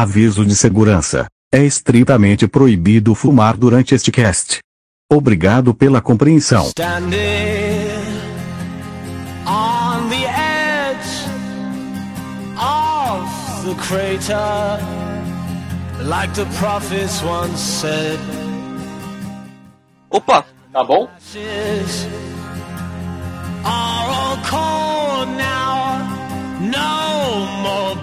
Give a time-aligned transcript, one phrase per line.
[0.00, 1.26] Aviso de segurança.
[1.52, 4.60] É estritamente proibido fumar durante este cast.
[5.10, 6.66] Obrigado pela compreensão.
[6.66, 7.10] Standing
[9.44, 11.26] on the edge
[12.56, 13.28] of
[13.66, 14.78] the crater,
[16.06, 18.20] like the prophets once said.
[20.08, 21.08] Opa, Tá bom?
[23.64, 25.98] Are all cold now,
[26.60, 27.96] no more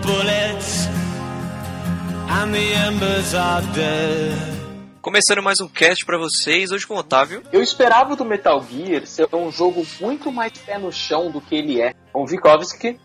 [2.44, 4.38] and the embers are dead.
[5.02, 7.42] começando mais um cast pra vocês, hoje com o Otávio.
[7.52, 11.56] Eu esperava do Metal Gear ser um jogo muito mais pé no chão do que
[11.56, 11.94] ele é.
[12.12, 13.00] Com o Vikovsky,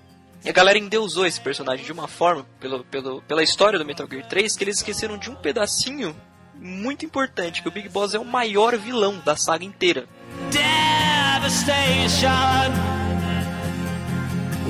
[0.45, 4.07] E a galera endeusou esse personagem de uma forma, pelo, pelo, pela história do Metal
[4.11, 6.15] Gear 3, que eles esqueceram de um pedacinho
[6.57, 10.07] muito importante, que o Big Boss é o maior vilão da saga inteira.
[10.51, 12.29] Devastation.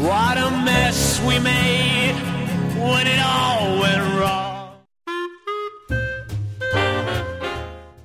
[0.07, 2.15] What a mess we made
[2.79, 4.52] when it all went wrong.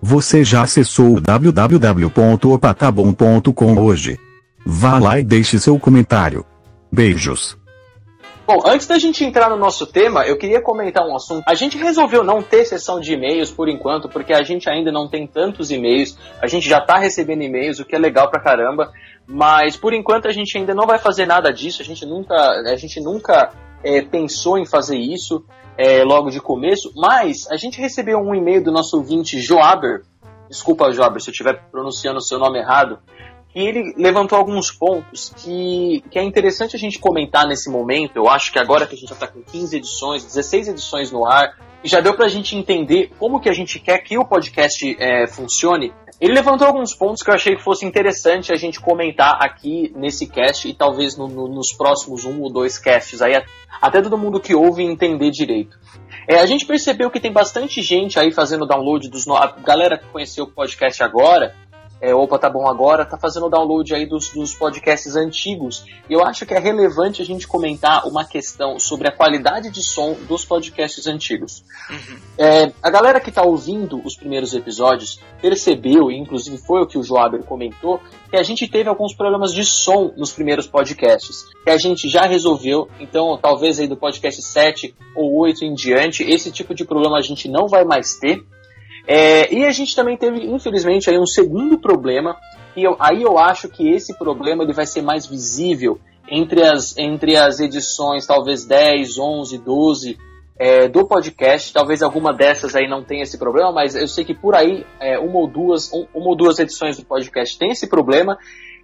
[0.10, 4.18] Você já acessou o www.opatabom.com hoje?
[4.66, 6.46] Vá lá e deixe seu comentário.
[6.90, 7.58] Beijos.
[8.48, 11.44] Bom, antes da gente entrar no nosso tema, eu queria comentar um assunto.
[11.46, 15.10] A gente resolveu não ter sessão de e-mails por enquanto, porque a gente ainda não
[15.10, 16.18] tem tantos e-mails.
[16.42, 18.90] A gente já tá recebendo e-mails, o que é legal pra caramba.
[19.28, 21.82] Mas por enquanto a gente ainda não vai fazer nada disso.
[21.82, 23.52] A gente nunca, a gente nunca
[23.84, 25.44] é, pensou em fazer isso
[25.78, 26.92] é, logo de começo.
[26.96, 30.04] Mas a gente recebeu um e-mail do nosso ouvinte Joaber.
[30.50, 33.00] Desculpa, Joaber, se eu estiver pronunciando o seu nome errado
[33.58, 38.16] e ele levantou alguns pontos que, que é interessante a gente comentar nesse momento.
[38.16, 41.26] Eu acho que agora que a gente já está com 15 edições, 16 edições no
[41.26, 44.24] ar, e já deu para a gente entender como que a gente quer que o
[44.24, 45.92] podcast é, funcione.
[46.20, 50.26] Ele levantou alguns pontos que eu achei que fosse interessante a gente comentar aqui nesse
[50.26, 53.40] cast e talvez no, no, nos próximos um ou dois casts aí,
[53.80, 55.78] até todo mundo que ouve entender direito.
[56.28, 59.28] É, a gente percebeu que tem bastante gente aí fazendo download dos.
[59.28, 59.36] No...
[59.36, 61.56] A galera que conheceu o podcast agora
[62.00, 65.86] é, opa, tá bom agora, tá fazendo o download aí dos, dos podcasts antigos.
[66.10, 69.82] E eu acho que é relevante a gente comentar uma questão sobre a qualidade de
[69.82, 71.64] som dos podcasts antigos.
[72.38, 76.98] É, a galera que tá ouvindo os primeiros episódios percebeu, e inclusive foi o que
[76.98, 78.00] o Joaber comentou,
[78.30, 82.28] que a gente teve alguns problemas de som nos primeiros podcasts, que a gente já
[82.28, 87.18] resolveu, então talvez aí do podcast 7 ou 8 em diante, esse tipo de problema
[87.18, 88.44] a gente não vai mais ter.
[89.08, 92.36] É, e a gente também teve, infelizmente, aí um segundo problema,
[92.76, 95.98] e eu, aí eu acho que esse problema ele vai ser mais visível
[96.30, 100.18] entre as, entre as edições, talvez 10, 11, 12
[100.60, 101.72] é, do podcast.
[101.72, 105.18] Talvez alguma dessas aí não tenha esse problema, mas eu sei que por aí é,
[105.18, 108.38] uma, ou duas, um, uma ou duas edições do podcast tem esse problema,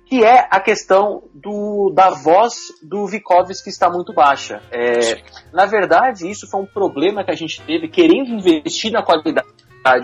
[0.05, 4.61] que é a questão do, da voz do Vikovs que está muito baixa.
[4.71, 9.47] É, na verdade, isso foi um problema que a gente teve querendo investir na qualidade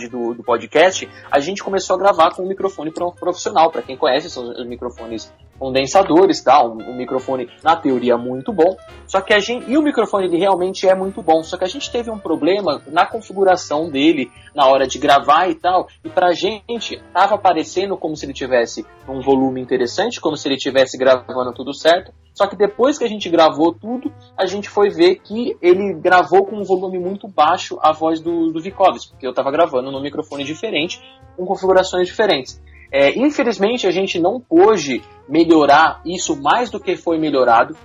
[0.09, 3.71] do, do podcast, a gente começou a gravar com um microfone profissional.
[3.71, 6.63] Para quem conhece, são os microfones condensadores, tá?
[6.63, 8.77] Um, um, microfone na teoria muito bom.
[9.07, 11.43] Só que a gente e o microfone ele realmente é muito bom.
[11.43, 15.55] Só que a gente teve um problema na configuração dele na hora de gravar e
[15.55, 15.87] tal.
[16.03, 20.57] E pra gente tava aparecendo como se ele tivesse um volume interessante, como se ele
[20.57, 22.13] tivesse gravando tudo certo.
[22.39, 26.45] Só que depois que a gente gravou tudo, a gente foi ver que ele gravou
[26.45, 30.45] com um volume muito baixo a voz do, do porque eu estava gravando num microfone
[30.45, 31.01] diferente,
[31.35, 32.57] com configurações diferentes.
[32.93, 37.75] É, infelizmente, a gente não pôde melhorar isso mais do que foi melhorado.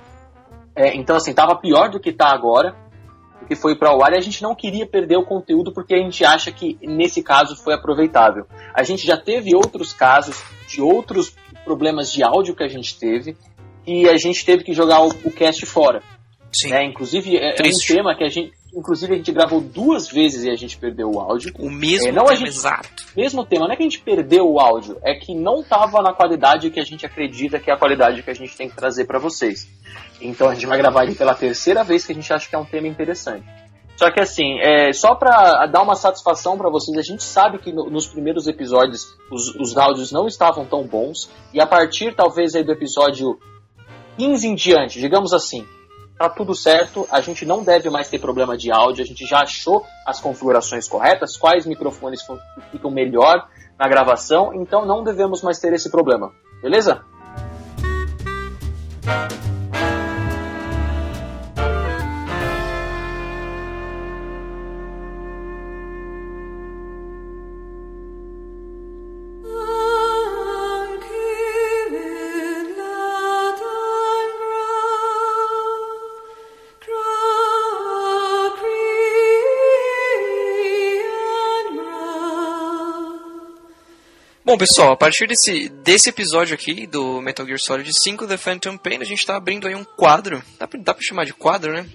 [0.77, 2.77] É, então, assim, estava pior do que está agora,
[3.41, 5.97] do que foi para o ar, e a gente não queria perder o conteúdo porque
[5.97, 8.47] a gente acha que nesse caso foi aproveitável.
[8.73, 11.35] A gente já teve outros casos de outros
[11.65, 13.37] problemas de áudio que a gente teve,
[13.87, 16.03] e a gente teve que jogar o, o cast fora.
[16.53, 16.71] Sim.
[16.71, 16.85] Né?
[16.85, 18.53] Inclusive, é, é, um tema que a gente.
[18.73, 21.53] Inclusive, a gente gravou duas vezes e a gente perdeu o áudio.
[21.59, 23.05] O mesmo é, não tema a gente, exato.
[23.17, 26.13] Mesmo tema, não é que a gente perdeu o áudio, é que não estava na
[26.13, 29.05] qualidade que a gente acredita que é a qualidade que a gente tem que trazer
[29.05, 29.69] para vocês.
[30.21, 32.59] Então a gente vai gravar ele pela terceira vez que a gente acha que é
[32.59, 33.45] um tema interessante.
[33.97, 37.73] Só que assim, é, só para dar uma satisfação para vocês, a gente sabe que
[37.73, 42.57] no, nos primeiros episódios os, os áudios não estavam tão bons, e a partir talvez
[42.57, 43.39] aí do episódio
[44.17, 45.67] 15 em diante, digamos assim,
[46.19, 49.41] tá tudo certo, a gente não deve mais ter problema de áudio, a gente já
[49.41, 52.21] achou as configurações corretas, quais microfones
[52.71, 56.33] ficam melhor na gravação, então não devemos mais ter esse problema,
[56.63, 57.03] beleza?
[84.47, 88.77] Bom, pessoal, a partir desse, desse episódio aqui do Metal Gear Solid 5 The Phantom
[88.77, 91.73] Pain, a gente tá abrindo aí um quadro, dá pra, dá pra chamar de quadro,
[91.73, 91.89] né?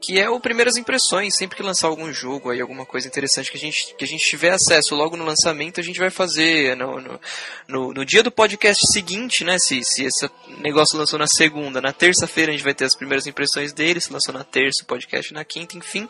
[0.00, 1.34] Que é o Primeiras Impressões.
[1.36, 4.24] Sempre que lançar algum jogo aí, alguma coisa interessante que a gente, que a gente
[4.24, 7.20] tiver acesso logo no lançamento, a gente vai fazer no, no,
[7.68, 9.58] no, no dia do podcast seguinte, né?
[9.58, 13.26] Se, se esse negócio lançou na segunda, na terça-feira a gente vai ter as primeiras
[13.26, 16.08] impressões dele, se lançou na terça, o podcast na quinta, enfim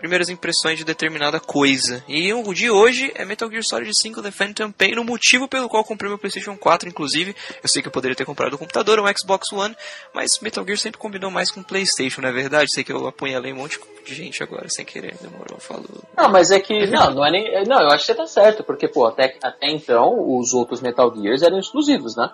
[0.00, 2.02] primeiras impressões de determinada coisa.
[2.08, 5.68] E o de hoje é Metal Gear Solid 5 The Phantom Pain, o motivo pelo
[5.68, 7.36] qual comprei meu PlayStation 4, inclusive.
[7.62, 9.76] Eu sei que eu poderia ter comprado um computador, um Xbox One,
[10.14, 12.72] mas Metal Gear sempre combinou mais com PlayStation, não é verdade?
[12.72, 16.02] Sei que eu apunhalei um monte de gente agora sem querer, demorou, falou.
[16.16, 17.64] Não, mas é que, não, não é nem.
[17.66, 21.14] Não, eu acho que você tá certo, porque, pô, até, até então os outros Metal
[21.14, 22.30] Gears eram exclusivos, né?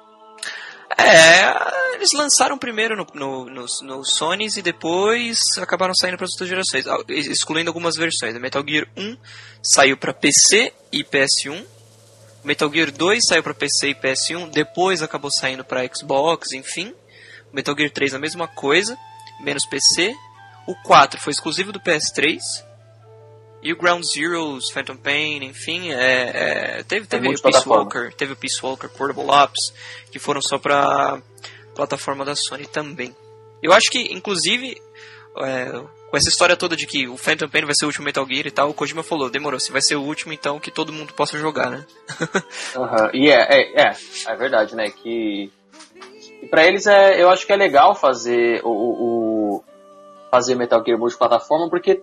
[0.97, 6.33] É, eles lançaram primeiro no, no, no, no Sonys e depois acabaram saindo para as
[6.33, 8.37] outras gerações, excluindo algumas versões.
[8.37, 9.17] O Metal Gear 1
[9.63, 11.65] saiu para PC e PS1.
[12.45, 16.95] O Metal Gear 2 saiu para PC e PS1, depois acabou saindo para Xbox, enfim.
[17.53, 18.97] O Metal Gear 3 a mesma coisa,
[19.41, 20.15] menos PC.
[20.67, 22.39] O 4 foi exclusivo do PS3.
[23.67, 28.33] E o Ground Zeroes, Phantom Pain, enfim, é, é, teve, teve o Peace Walker, teve
[28.33, 29.75] o Peace Walker, Portable Ops,
[30.13, 31.21] que foram só pra
[31.75, 33.13] plataforma da Sony também.
[33.61, 34.81] Eu acho que, inclusive,
[35.39, 35.73] é,
[36.09, 38.47] com essa história toda de que o Phantom Pain vai ser o último Metal Gear
[38.47, 41.13] e tal, o Kojima falou, demorou, se vai ser o último, então que todo mundo
[41.13, 41.85] possa jogar, né?
[42.77, 43.11] Uhum.
[43.15, 43.97] E é, é, é,
[44.29, 44.91] é verdade, né?
[44.91, 45.51] Que
[46.41, 49.65] e para eles é, eu acho que é legal fazer o, o
[50.31, 52.01] fazer Metal Gear multiplataforma porque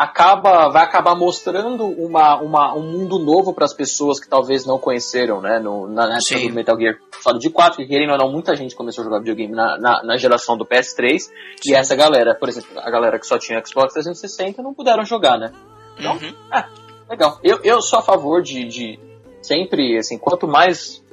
[0.00, 4.78] acaba vai acabar mostrando uma, uma, um mundo novo para as pessoas que talvez não
[4.78, 5.58] conheceram, né?
[5.58, 6.48] No, na época Sim.
[6.48, 9.52] do Metal Gear Solid 4, que querendo ou não, muita gente começou a jogar videogame
[9.52, 11.30] na, na, na geração do PS3, Sim.
[11.66, 15.38] e essa galera, por exemplo, a galera que só tinha Xbox 360 não puderam jogar,
[15.38, 15.52] né?
[15.98, 16.34] Então, uhum.
[16.50, 16.64] é,
[17.10, 17.38] legal.
[17.44, 18.98] Eu, eu sou a favor de, de
[19.42, 21.04] sempre, assim, quanto mais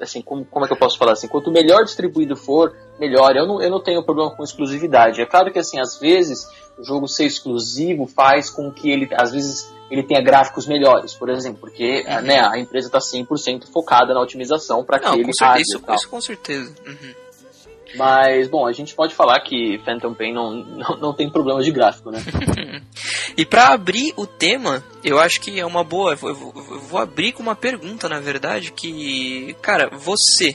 [0.00, 3.36] assim, como, como é que eu posso falar assim, quanto melhor distribuído for, melhor.
[3.36, 5.22] Eu não, eu não tenho problema com exclusividade.
[5.22, 6.44] É claro que assim, às vezes
[6.78, 11.28] o jogo ser exclusivo faz com que ele, às vezes, ele tenha gráficos melhores, por
[11.28, 12.22] exemplo, porque uhum.
[12.22, 16.20] né, a empresa está 100% focada na otimização para aquele com certeza, isso, isso, com
[16.20, 16.74] certeza.
[16.86, 17.14] Uhum.
[17.96, 21.70] Mas, bom, a gente pode falar que Phantom Pain não, não, não tem problema de
[21.70, 22.18] gráfico, né?
[23.36, 26.12] e para abrir o tema, eu acho que é uma boa.
[26.12, 30.54] Eu vou, eu vou abrir com uma pergunta, na verdade, que, cara, você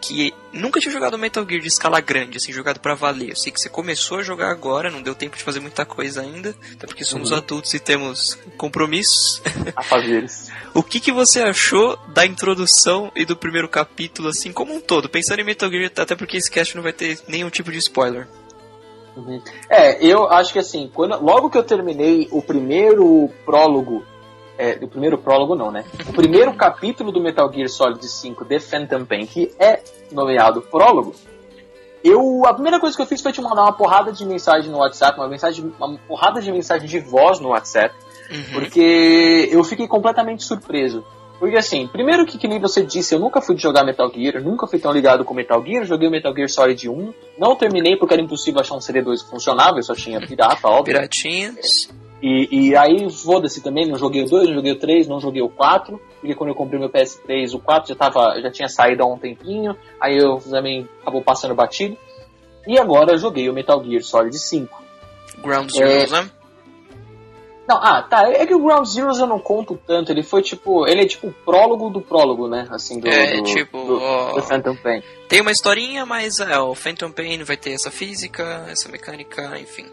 [0.00, 3.30] que nunca tinha jogado Metal Gear de escala grande, assim, jogado para valer.
[3.30, 6.22] Eu sei que você começou a jogar agora, não deu tempo de fazer muita coisa
[6.22, 7.38] ainda, até porque somos uhum.
[7.38, 9.42] adultos e temos compromissos.
[9.74, 10.26] A fazer.
[10.74, 15.08] o que, que você achou da introdução e do primeiro capítulo, assim, como um todo?
[15.08, 18.28] Pensando em Metal Gear, até porque esse cast não vai ter nenhum tipo de spoiler.
[19.16, 19.40] Uhum.
[19.70, 24.04] É, eu acho que assim, quando, logo que eu terminei o primeiro prólogo
[24.58, 25.84] é, o primeiro prólogo não, né?
[26.08, 31.14] O primeiro capítulo do Metal Gear Solid 5 The Phantom Pain, que é nomeado prólogo,
[32.02, 34.78] eu a primeira coisa que eu fiz foi te mandar uma porrada de mensagem no
[34.78, 37.94] WhatsApp, uma mensagem, uma porrada de mensagem de voz no WhatsApp,
[38.30, 38.44] uhum.
[38.54, 41.04] porque eu fiquei completamente surpreso.
[41.38, 44.42] Porque assim, primeiro que, que nem você disse, eu nunca fui de jogar Metal Gear,
[44.42, 47.96] nunca fui tão ligado com Metal Gear, joguei o Metal Gear Solid 1, não terminei
[47.96, 50.94] porque era impossível achar um CD2 funcionável, só tinha pirata, óbvio.
[50.94, 51.90] Piratinhas.
[52.22, 55.42] E, e aí, foda-se também, não joguei o 2, não joguei o 3, não joguei
[55.42, 59.02] o 4, porque quando eu comprei meu PS3, o 4 já, tava, já tinha saído
[59.02, 61.96] há um tempinho, aí eu também acabou passando batido.
[62.66, 64.82] E agora eu joguei o Metal Gear Solid 5.
[65.42, 66.22] Ground Zeroes, é...
[66.22, 66.30] né?
[67.68, 68.28] Não, ah, tá.
[68.30, 70.12] É que o Ground Zeroes eu não conto tanto.
[70.12, 70.86] Ele foi tipo.
[70.86, 72.66] Ele é tipo o prólogo do prólogo, né?
[72.70, 73.08] Assim, do.
[73.08, 73.76] É, do, tipo.
[73.84, 75.02] Do, do Phantom Pain.
[75.28, 79.86] Tem uma historinha, mas é, o Phantom Pain vai ter essa física, essa mecânica, enfim.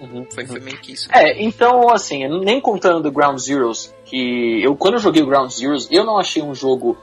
[0.00, 1.08] Uhum, foi, foi meio que isso.
[1.12, 5.50] É, então, assim, nem contando do Ground Zeroes, que eu quando eu joguei o Ground
[5.50, 6.96] Zeroes, eu não achei um jogo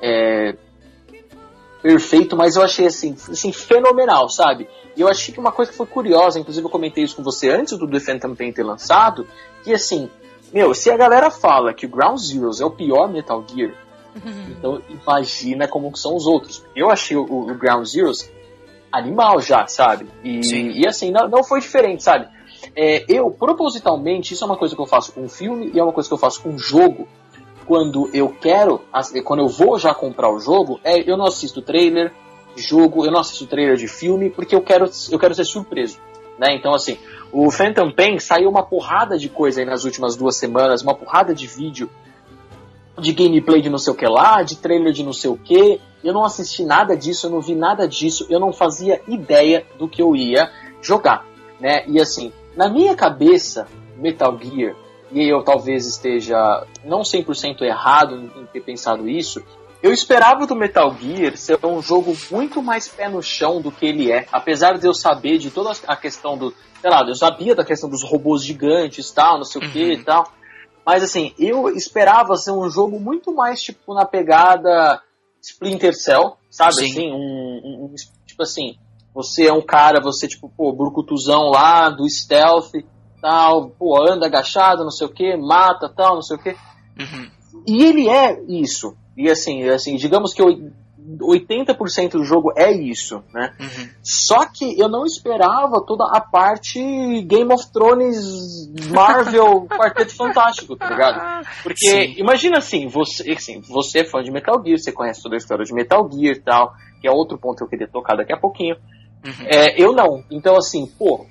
[0.00, 0.56] é,
[1.82, 4.68] perfeito, mas eu achei assim, assim, fenomenal, sabe?
[4.96, 7.50] E eu achei que uma coisa que foi curiosa, inclusive eu comentei isso com você
[7.50, 9.26] antes do The Phantom Pain ter lançado,
[9.62, 10.10] que assim,
[10.52, 13.72] meu, se a galera fala que o Ground Zeroes é o pior Metal Gear,
[14.16, 14.46] uhum.
[14.50, 16.64] então imagina como que são os outros.
[16.74, 18.30] Eu achei o, o Ground Zeroes
[18.92, 20.06] animal já, sabe?
[20.22, 22.28] E, e assim, não, não foi diferente, sabe?
[22.74, 25.82] É, eu, propositalmente, isso é uma coisa que eu faço com um filme e é
[25.82, 27.06] uma coisa que eu faço com um jogo.
[27.66, 28.80] Quando eu quero,
[29.24, 32.12] quando eu vou já comprar o jogo, é, eu não assisto trailer
[32.54, 35.98] de jogo, eu não assisto trailer de filme, porque eu quero, eu quero ser surpreso.
[36.38, 36.54] Né?
[36.54, 36.96] Então, assim,
[37.32, 41.34] o Phantom Pain saiu uma porrada de coisa aí nas últimas duas semanas, uma porrada
[41.34, 41.90] de vídeo
[42.98, 45.80] de gameplay de não sei o que lá, de trailer de não sei o que.
[46.02, 49.88] Eu não assisti nada disso, eu não vi nada disso, eu não fazia ideia do
[49.88, 50.50] que eu ia
[50.80, 51.26] jogar,
[51.60, 51.84] né?
[51.88, 54.74] E assim, na minha cabeça, Metal Gear
[55.10, 59.42] e eu talvez esteja não 100% errado em ter pensado isso,
[59.82, 63.86] eu esperava do Metal Gear ser um jogo muito mais pé no chão do que
[63.86, 64.26] ele é.
[64.32, 66.52] Apesar de eu saber de toda a questão do.
[66.80, 70.02] Sei lá, eu sabia da questão dos robôs gigantes tal, não sei o que e
[70.02, 70.32] tal.
[70.86, 75.02] Mas assim, eu esperava ser um jogo muito mais tipo na pegada
[75.42, 76.74] Splinter Cell, sabe?
[76.74, 76.90] Sim.
[76.92, 78.76] Assim, um, um- um- tipo assim,
[79.12, 82.70] você é um cara, você tipo, pô, brucutuzão lá do stealth,
[83.20, 86.50] tal, pô, anda agachado, não sei o que, mata, tal, não sei o que.
[86.50, 87.30] Uhum.
[87.66, 88.96] E ele é isso.
[89.16, 90.70] E assim, assim, digamos que oi-
[91.20, 93.54] 80% do jogo é isso, né?
[93.60, 93.88] Uhum.
[94.02, 96.80] Só que eu não esperava toda a parte
[97.22, 101.46] Game of Thrones, Marvel, Quarteto Fantástico, tá ligado?
[101.62, 102.14] Porque Sim.
[102.18, 105.64] imagina assim, você, assim, você é fã de Metal Gear, você conhece toda a história
[105.64, 108.38] de Metal Gear e tal, que é outro ponto que eu queria tocar daqui a
[108.38, 108.76] pouquinho.
[109.24, 109.46] Uhum.
[109.46, 110.24] É, eu não.
[110.30, 111.26] Então, assim, pô,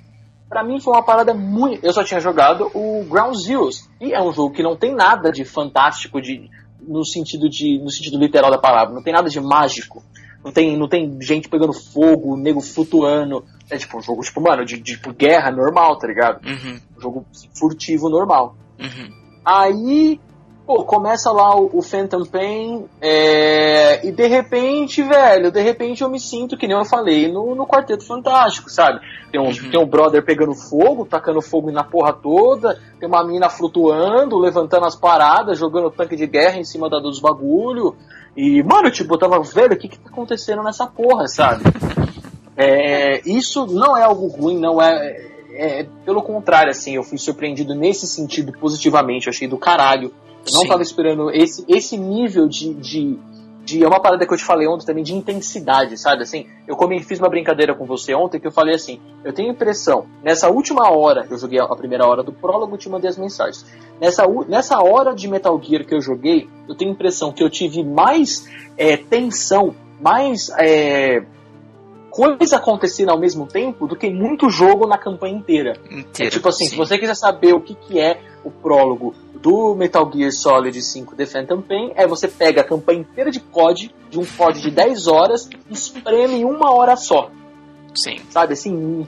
[0.48, 1.84] pra mim foi uma parada muito.
[1.84, 3.88] Eu só tinha jogado o Ground Zeroes.
[4.00, 6.48] E é um jogo que não tem nada de fantástico de,
[6.86, 8.94] no, sentido de, no sentido literal da palavra.
[8.94, 10.02] Não tem nada de mágico.
[10.44, 13.44] Não tem, não tem gente pegando fogo, nego flutuando.
[13.68, 16.46] É tipo um jogo, tipo, mano, de, de tipo, guerra normal, tá ligado?
[16.46, 16.80] Uhum.
[16.96, 17.26] Um jogo
[17.58, 18.56] furtivo normal.
[18.78, 19.10] Uhum.
[19.44, 20.20] Aí,
[20.66, 26.10] pô, começa lá o, o Phantom Pain, é, e de repente, velho, de repente eu
[26.10, 29.00] me sinto, que nem eu falei, no, no Quarteto Fantástico, sabe?
[29.30, 29.70] Tem um, Uhum.
[29.70, 34.86] tem um brother pegando fogo, tacando fogo na porra toda, tem uma mina flutuando, levantando
[34.86, 37.94] as paradas, jogando tanque de guerra em cima da, dos bagulho.
[38.36, 41.62] E, mano, tipo, eu tava, velho, o que que tá acontecendo nessa porra, sabe?
[42.58, 47.74] É, isso não é algo ruim, não é, é- Pelo contrário, assim, eu fui surpreendido
[47.74, 50.12] nesse sentido positivamente, eu achei do caralho.
[50.46, 50.68] Eu não Sim.
[50.68, 53.18] tava esperando esse, esse nível de, de,
[53.64, 53.82] de.
[53.82, 56.22] É uma parada que eu te falei ontem também, de intensidade, sabe?
[56.22, 59.50] Assim, eu come, fiz uma brincadeira com você ontem que eu falei assim: eu tenho
[59.50, 63.10] a impressão, nessa última hora, eu joguei a primeira hora do prólogo e te mandei
[63.10, 63.66] as mensagens.
[64.00, 67.50] Nessa, nessa hora de Metal Gear que eu joguei, eu tenho a impressão que eu
[67.50, 68.48] tive mais
[68.78, 70.48] é, tensão, mais.
[70.58, 71.24] É,
[72.16, 75.74] coisa acontecendo ao mesmo tempo do que muito jogo na campanha inteira.
[76.18, 76.70] É tipo assim, sim.
[76.70, 81.14] se você quiser saber o que, que é o prólogo do Metal Gear Solid 5
[81.14, 84.70] The Phantom Pain, é você pega a campanha inteira de COD, de um COD de
[84.70, 87.30] 10 horas, e espreme em uma hora só.
[87.94, 88.16] Sim.
[88.30, 89.06] Sabe, assim,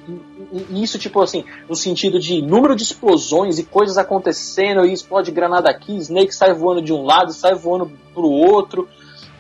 [0.70, 5.70] isso, tipo assim, no sentido de número de explosões e coisas acontecendo, e explode granada
[5.70, 8.86] aqui, Snake sai voando de um lado, sai voando pro outro,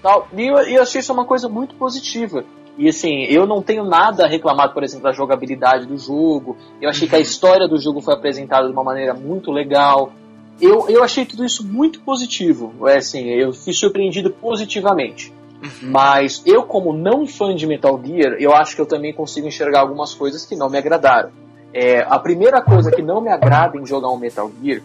[0.02, 0.26] tal.
[0.32, 2.44] E eu, eu achei isso uma coisa muito positiva.
[2.78, 6.56] E assim, eu não tenho nada a reclamar, por exemplo, da jogabilidade do jogo.
[6.80, 10.12] Eu achei que a história do jogo foi apresentada de uma maneira muito legal.
[10.60, 12.72] Eu, eu achei tudo isso muito positivo.
[12.88, 15.32] É assim, eu fui surpreendido positivamente.
[15.82, 19.80] Mas eu, como não fã de Metal Gear, eu acho que eu também consigo enxergar
[19.80, 21.30] algumas coisas que não me agradaram.
[21.74, 24.82] É, a primeira coisa que não me agrada em jogar um Metal Gear,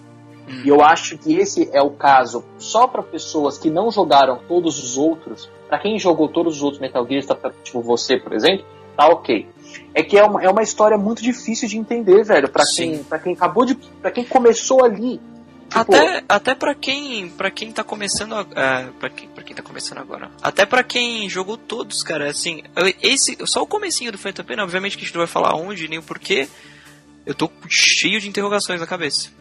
[0.47, 4.81] e eu acho que esse é o caso só para pessoas que não jogaram todos
[4.83, 8.65] os outros, para quem jogou todos os outros Metal Gears, tá, tipo você, por exemplo,
[8.95, 9.47] tá ok.
[9.93, 13.19] É que é uma, é uma história muito difícil de entender, velho, para quem, pra
[13.19, 13.75] quem acabou de.
[13.75, 15.19] para quem começou ali.
[15.69, 19.63] Tipo, Até, até pra quem para quem tá começando é, pra quem, pra quem tá
[19.63, 22.61] começando agora até pra quem jogou todos cara assim
[23.01, 25.87] esse só o comecinho do Phantom Pain obviamente que a gente não vai falar onde
[25.87, 26.47] nem o porquê
[27.25, 29.31] eu tô cheio de interrogações na cabeça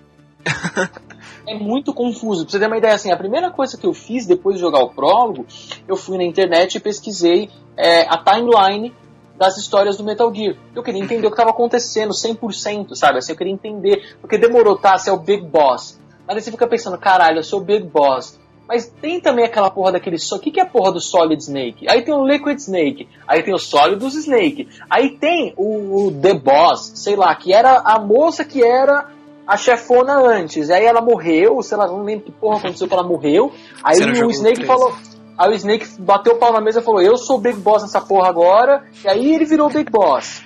[1.46, 2.44] é muito confuso.
[2.44, 4.80] Pra você ter uma ideia, assim, a primeira coisa que eu fiz depois de jogar
[4.80, 5.46] o prólogo,
[5.87, 8.94] eu fui na internet e pesquisei é, a timeline
[9.37, 10.56] das histórias do Metal Gear.
[10.75, 13.18] Eu queria entender o que estava acontecendo 100%, sabe?
[13.18, 14.96] Assim, eu queria entender, porque demorou, tá?
[14.96, 15.99] Você é o Big Boss.
[16.26, 18.40] Mas aí você fica pensando, caralho, eu sou o Big Boss.
[18.68, 20.37] Mas tem também aquela porra daquele só.
[20.37, 21.87] O que, que é a porra do Solid Snake?
[21.88, 23.08] Aí tem o Liquid Snake.
[23.26, 24.68] Aí tem o Solidus Snake.
[24.88, 29.11] Aí tem o, o The Boss, sei lá, que era a moça que era
[29.46, 30.70] a chefona antes.
[30.70, 33.52] Aí ela morreu, sei lá, não lembro que porra aconteceu que ela morreu.
[33.82, 34.66] Aí Você o Snake três.
[34.66, 34.92] falou.
[35.38, 37.82] Aí o Snake bateu o pau na mesa e falou: Eu sou o Big Boss
[37.82, 38.84] nessa porra agora.
[39.04, 40.42] E aí ele virou o Big Boss.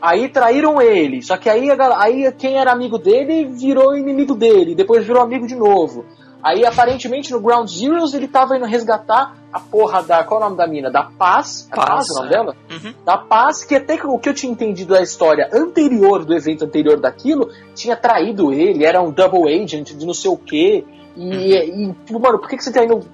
[0.00, 1.22] Aí traíram ele.
[1.22, 4.74] Só que aí, aí quem era amigo dele virou inimigo dele.
[4.74, 6.04] Depois virou amigo de novo.
[6.42, 10.24] Aí aparentemente no Ground Zeroes ele tava indo resgatar a porra da.
[10.24, 10.90] Qual é o nome da mina?
[10.90, 11.68] Da Paz.
[11.70, 12.30] É Paz, Paz, o nome é.
[12.30, 12.56] dela?
[12.70, 12.94] Uhum.
[13.04, 16.98] da paz, que até o que eu tinha entendido da história anterior, do evento anterior
[16.98, 20.84] daquilo, tinha traído ele, era um double agent de não sei o quê.
[21.16, 23.04] E, e tipo, mano, por que, que você tá indo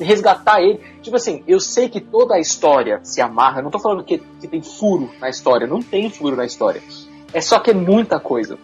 [0.00, 0.80] resgatar ele?
[1.02, 4.18] Tipo assim, eu sei que toda a história se amarra, eu não tô falando que,
[4.40, 6.82] que tem furo na história, não tem furo na história.
[7.32, 8.58] É só que é muita coisa.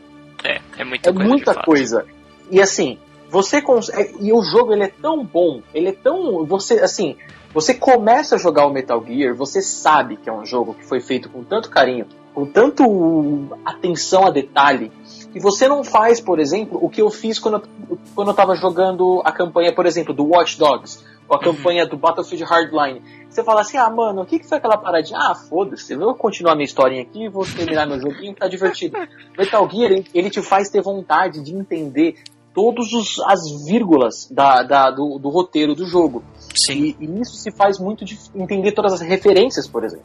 [0.44, 1.64] é é muita É coisa muita de fato.
[1.66, 2.06] coisa.
[2.50, 2.98] E assim,
[3.30, 4.16] você consegue.
[4.20, 6.44] E o jogo ele é tão bom, ele é tão.
[6.44, 7.16] Você, assim,
[7.54, 11.00] você começa a jogar o Metal Gear, você sabe que é um jogo que foi
[11.00, 14.90] feito com tanto carinho com tanto atenção a detalhe,
[15.32, 18.54] que você não faz, por exemplo, o que eu fiz quando eu, quando eu tava
[18.54, 21.44] jogando a campanha, por exemplo, do Watch Dogs, ou a Uhum.
[21.44, 23.02] campanha do Battlefield Hardline.
[23.28, 25.18] Você fala assim, ah, mano, o que, que foi aquela paradinha?
[25.20, 28.96] Ah, foda-se, eu vou continuar minha historinha aqui, vou terminar meu joguinho, tá divertido.
[29.38, 32.16] Metal Gear, ele, ele te faz ter vontade de entender
[32.60, 32.88] todas
[33.26, 36.22] as vírgulas da, da- do, do roteiro do jogo.
[36.54, 36.94] Sim.
[37.00, 40.04] E, e isso se faz muito de entender todas as referências, por exemplo.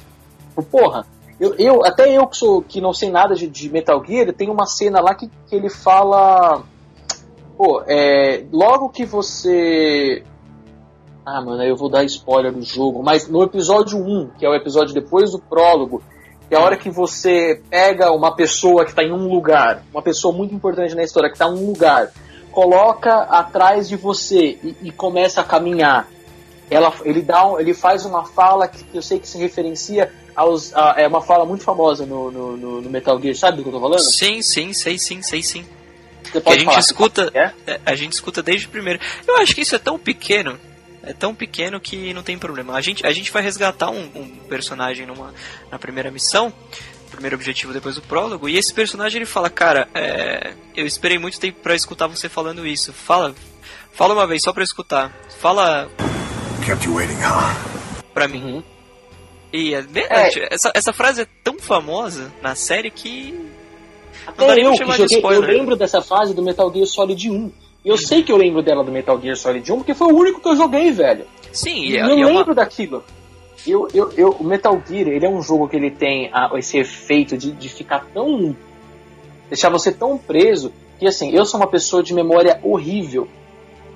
[0.50, 1.06] Tipo, Porra,
[1.40, 4.50] eu, eu até eu que, sou, que não sei nada de, de Metal Gear, tem
[4.50, 6.64] uma cena lá que, que ele fala.
[7.58, 10.24] Pô, é, logo que você.
[11.26, 14.50] Ah, mano, aí eu vou dar spoiler do jogo, mas no episódio 1, que é
[14.50, 16.02] o episódio depois do prólogo,
[16.48, 20.04] que é a hora que você pega uma pessoa que está em um lugar, uma
[20.04, 22.12] pessoa muito importante na história que está em um lugar,
[22.56, 26.08] coloca atrás de você e, e começa a caminhar.
[26.70, 30.12] Ela, ele, dá um- ele faz uma fala que, que eu sei que se referencia
[30.36, 30.74] aos.
[30.74, 33.74] a- é uma fala muito famosa no, no, no- Metal Gear, sabe do que eu
[33.74, 34.00] tô falando?
[34.00, 35.66] Sim, sim, sei sim, sei sim.
[36.24, 36.80] Você Que a pode gente falar.
[36.80, 37.32] escuta.
[37.36, 37.52] É?
[37.68, 39.00] é, A gente escuta desde o primeiro.
[39.28, 40.58] Eu acho que isso é tão pequeno.
[41.04, 42.74] É tão pequeno que não tem problema.
[42.74, 45.34] A gente, a gente vai resgatar um, um personagem numa,
[45.70, 46.52] na primeira missão,
[47.12, 51.40] primeiro objetivo depois do prólogo, e esse personagem ele fala, cara, é, eu esperei muito
[51.40, 52.92] tempo pra escutar você falando isso.
[52.94, 53.34] Fala,
[53.94, 55.12] fala uma vez só pra eu escutar.
[55.40, 55.90] Fala
[56.66, 58.04] Kept you waiting, huh?
[58.14, 58.42] pra mim.
[58.44, 58.64] Uhum.
[59.54, 60.54] E é É.
[60.54, 63.34] essa, essa frase é tão famosa na série que
[64.26, 66.42] Não Até dá nem eu, pra que chamar de joguei, eu lembro dessa fase do
[66.42, 67.52] Metal Gear Solid 1.
[67.86, 70.18] E eu sei que eu lembro dela do Metal Gear Solid 1 porque foi o
[70.18, 71.26] único que eu joguei, velho.
[71.54, 73.04] sim, E e, é- eu e é lembro uma, daquilo.
[73.66, 76.78] Eu, eu, eu, o Metal Gear, ele é um jogo que ele tem a- esse
[76.78, 78.56] efeito de, de ficar tão.
[79.50, 83.28] deixar você tão preso que assim, eu sou uma pessoa de memória horrível.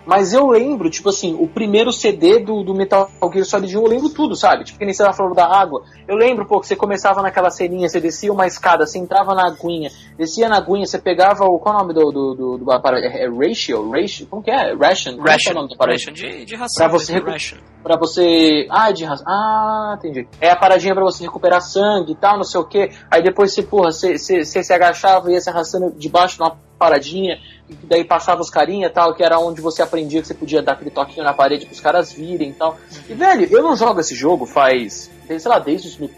[0.09, 3.87] Mas eu lembro, tipo assim, o primeiro CD do, do Metal Gear Solid 1, eu
[3.87, 4.63] lembro tudo, sabe?
[4.63, 5.83] Tipo, que nem você tava falando da água.
[6.07, 9.45] Eu lembro, pô, que você começava naquela ceninha, você descia uma escada, você entrava na
[9.45, 11.59] aguinha, descia na aguinha, você pegava o.
[11.59, 12.11] Qual é o nome do.
[12.11, 13.87] do, do, do apara- é, é ratio?
[13.91, 14.25] Ratio?
[14.25, 14.73] Como que é?
[14.73, 15.15] Ration?
[15.17, 15.99] Como é é o ration, nome do aparelho?
[15.99, 16.87] ration de, de ração.
[16.87, 17.57] Pra você recu- ration.
[17.83, 18.65] Pra você.
[18.71, 19.25] Ah, de razão.
[19.27, 20.27] Ah, entendi.
[20.41, 22.89] É a paradinha pra você recuperar sangue e tal, não sei o que.
[23.11, 26.41] Aí depois você, porra, você, você, você se agachava e ia se arrastando debaixo de
[26.41, 27.37] uma paradinha.
[27.69, 30.61] E daí passava os carinha e tal, que era onde você aprendia que você podia
[30.61, 32.77] dar aquele toquinho na parede pros caras virem e tal.
[33.07, 35.09] E velho, eu não jogo esse jogo faz.
[35.27, 36.11] Sei lá, desde os meus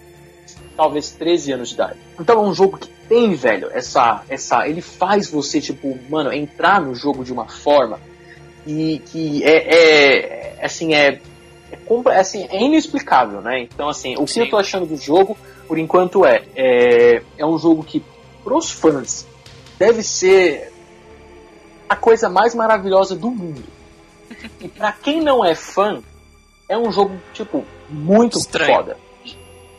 [0.76, 2.00] talvez 13 anos de idade.
[2.20, 4.24] Então é um jogo que tem, velho, essa.
[4.30, 8.00] essa ele faz você, tipo, mano, entrar no jogo de uma forma
[8.64, 9.76] que, que é,
[10.60, 11.20] é- assim, é,
[11.72, 13.62] é, compra- assim, é inexplicável, né?
[13.62, 14.40] Então, assim, o que Sim.
[14.42, 15.38] eu tô achando do jogo,
[15.68, 18.04] por enquanto, é, é, é um jogo que,
[18.44, 19.26] pros fãs,
[19.78, 20.71] deve ser
[21.92, 23.62] a coisa mais maravilhosa do mundo.
[24.62, 26.02] E pra quem não é fã,
[26.70, 28.74] é um jogo, tipo, muito Estranho.
[28.74, 28.98] foda.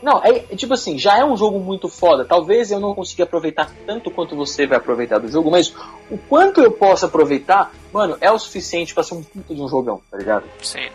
[0.02, 2.22] Não, é, é tipo assim, já é um jogo muito foda.
[2.22, 5.74] Talvez eu não consiga aproveitar tanto quanto você vai aproveitar do jogo, mas
[6.10, 9.68] o quanto eu posso aproveitar, mano, é o suficiente pra ser um puta de um
[9.68, 10.44] jogão, tá ligado?
[10.60, 10.90] Sim,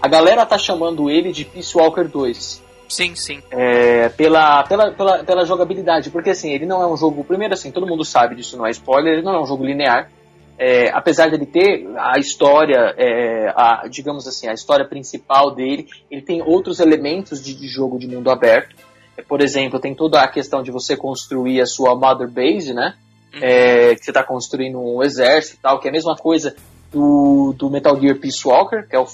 [0.00, 2.62] A galera tá chamando ele de Peace Walker 2.
[2.90, 3.42] Sim, sim.
[3.50, 7.24] É, pela, pela, pela, pela jogabilidade, porque assim, ele não é um jogo.
[7.24, 10.10] Primeiro, assim, todo mundo sabe disso, não é spoiler, ele não é um jogo linear.
[10.58, 16.20] É, apesar dele ter a história, é, a, digamos assim, a história principal dele, ele
[16.20, 18.76] tem outros elementos de, de jogo de mundo aberto.
[19.16, 22.94] É, por exemplo, tem toda a questão de você construir a sua mother base, né?
[23.40, 26.54] É, que você está construindo um exército e tal, que é a mesma coisa
[26.92, 29.06] do, do Metal Gear Peace Walker, que é o,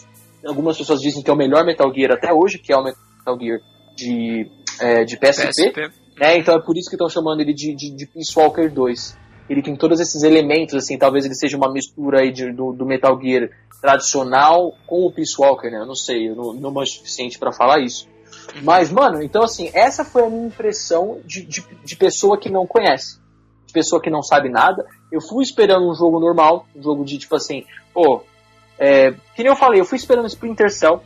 [0.44, 2.82] algumas pessoas dizem que é o melhor Metal Gear até hoje, que é o
[3.26, 3.60] Metal Gear
[3.96, 5.90] de, é, de PSP PSP.
[6.18, 6.38] né?
[6.38, 9.18] Então é por isso que estão chamando ele de, de, de Peace Walker 2.
[9.48, 12.84] Ele tem todos esses elementos, assim, talvez ele seja uma mistura aí de- do, do
[12.84, 13.48] Metal Gear
[13.80, 15.78] tradicional com o Peace Walker, né?
[15.78, 18.08] Eu não sei, eu não, não manjo o suficiente pra falar isso.
[18.62, 22.66] Mas, mano, então assim, essa foi a minha impressão de, de, de pessoa que não
[22.66, 23.18] conhece.
[23.66, 24.84] De pessoa que não sabe nada.
[25.12, 28.22] Eu fui esperando um jogo normal, um jogo de tipo assim, pô,
[28.78, 31.02] é, que nem eu falei, eu fui esperando Splinter Cell,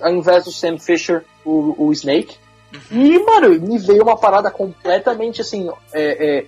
[0.00, 2.36] ao invés do Sam Fisher, o, o Snake.
[2.90, 6.46] E, mano, me veio uma parada completamente assim, é, é,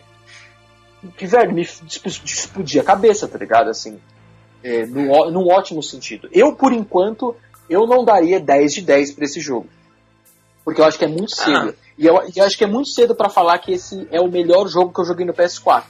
[1.16, 3.68] que, velho, me explodia a cabeça, tá ligado?
[3.70, 4.00] Assim,
[4.62, 6.28] é, num, num ótimo sentido.
[6.32, 7.34] Eu, por enquanto,
[7.68, 9.66] eu não daria 10 de 10 pra esse jogo.
[10.64, 11.74] Porque eu acho que é muito cedo.
[11.98, 14.68] E eu, eu acho que é muito cedo pra falar que esse é o melhor
[14.68, 15.82] jogo que eu joguei no PS4.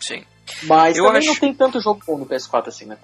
[0.00, 0.24] Sim.
[0.62, 2.96] Mas Eu também acho- não tem tanto jogo bom no PS4 assim, né?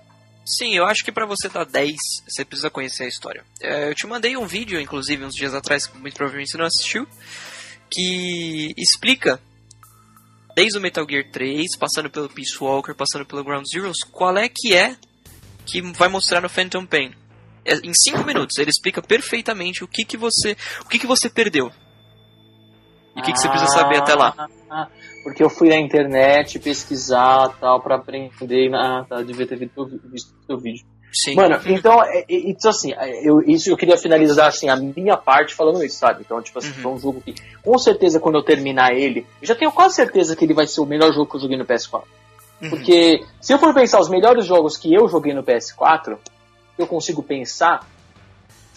[0.57, 3.45] Sim, eu acho que pra você dar 10, você precisa conhecer a história.
[3.61, 6.67] É, eu te mandei um vídeo, inclusive, uns dias atrás, que muito provavelmente você não
[6.67, 7.07] assistiu,
[7.89, 9.41] que explica,
[10.57, 14.49] desde o Metal Gear 3, passando pelo Peace Walker, passando pelo Ground Zeroes, qual é
[14.49, 14.97] que é
[15.65, 17.15] que vai mostrar no Phantom Pain.
[17.65, 21.31] É, em 5 minutos, ele explica perfeitamente o que, que você o que, que você
[21.31, 21.71] perdeu.
[23.17, 24.35] E o que, que você precisa saber até lá?
[25.23, 28.75] Porque eu fui na internet pesquisar tal pra aprender.
[28.75, 30.85] Ah, tá, devia ter visto visto o teu vídeo.
[31.13, 31.35] Sim.
[31.35, 35.17] Mano, então, é, é, então assim, é, eu, isso eu queria finalizar assim, a minha
[35.17, 36.23] parte falando isso, sabe?
[36.25, 36.83] Então, tipo assim, Uhum.
[36.83, 40.37] foi um jogo que, com certeza, quando eu terminar ele, eu já tenho quase certeza
[40.37, 42.03] que ele vai ser o melhor jogo que eu joguei no PS4.
[42.63, 42.71] Uhum.
[42.71, 46.17] Porque, se eu for pensar os melhores jogos que eu joguei no PS4,
[46.79, 47.85] eu consigo pensar,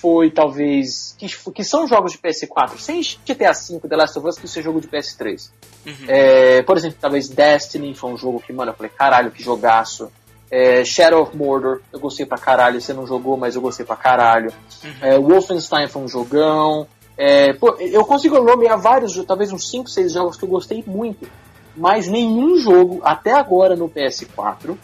[0.03, 1.15] foi talvez.
[1.17, 4.59] que, que são jogos de PS4, sem GTA V, The Last of Us, que isso
[4.59, 5.49] é jogo de PS3.
[5.85, 5.93] Uhum.
[6.09, 10.11] É, por exemplo, talvez Destiny foi um jogo que, mano, eu falei, caralho, que jogaço.
[10.51, 12.81] É, Shadow of Mordor, eu gostei pra caralho.
[12.81, 14.53] Você não jogou, mas eu gostei pra caralho.
[15.01, 16.85] É, Wolfenstein foi um jogão.
[17.15, 21.29] É, pô, eu consigo nomear vários, talvez uns 5, 6 jogos que eu gostei muito.
[21.77, 24.77] Mas nenhum jogo, até agora no PS4,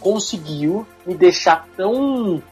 [0.00, 2.42] conseguiu me deixar tão.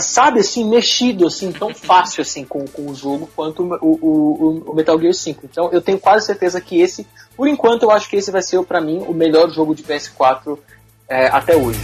[0.00, 4.74] Sabe assim, mexido assim, tão fácil assim com, com o jogo quanto o, o, o-
[4.74, 5.40] Metal Gear 5.
[5.44, 8.62] Então eu tenho quase certeza que esse, por enquanto, eu acho que esse vai ser
[8.64, 10.58] pra mim o melhor jogo de PS4
[11.08, 11.80] é, até hoje.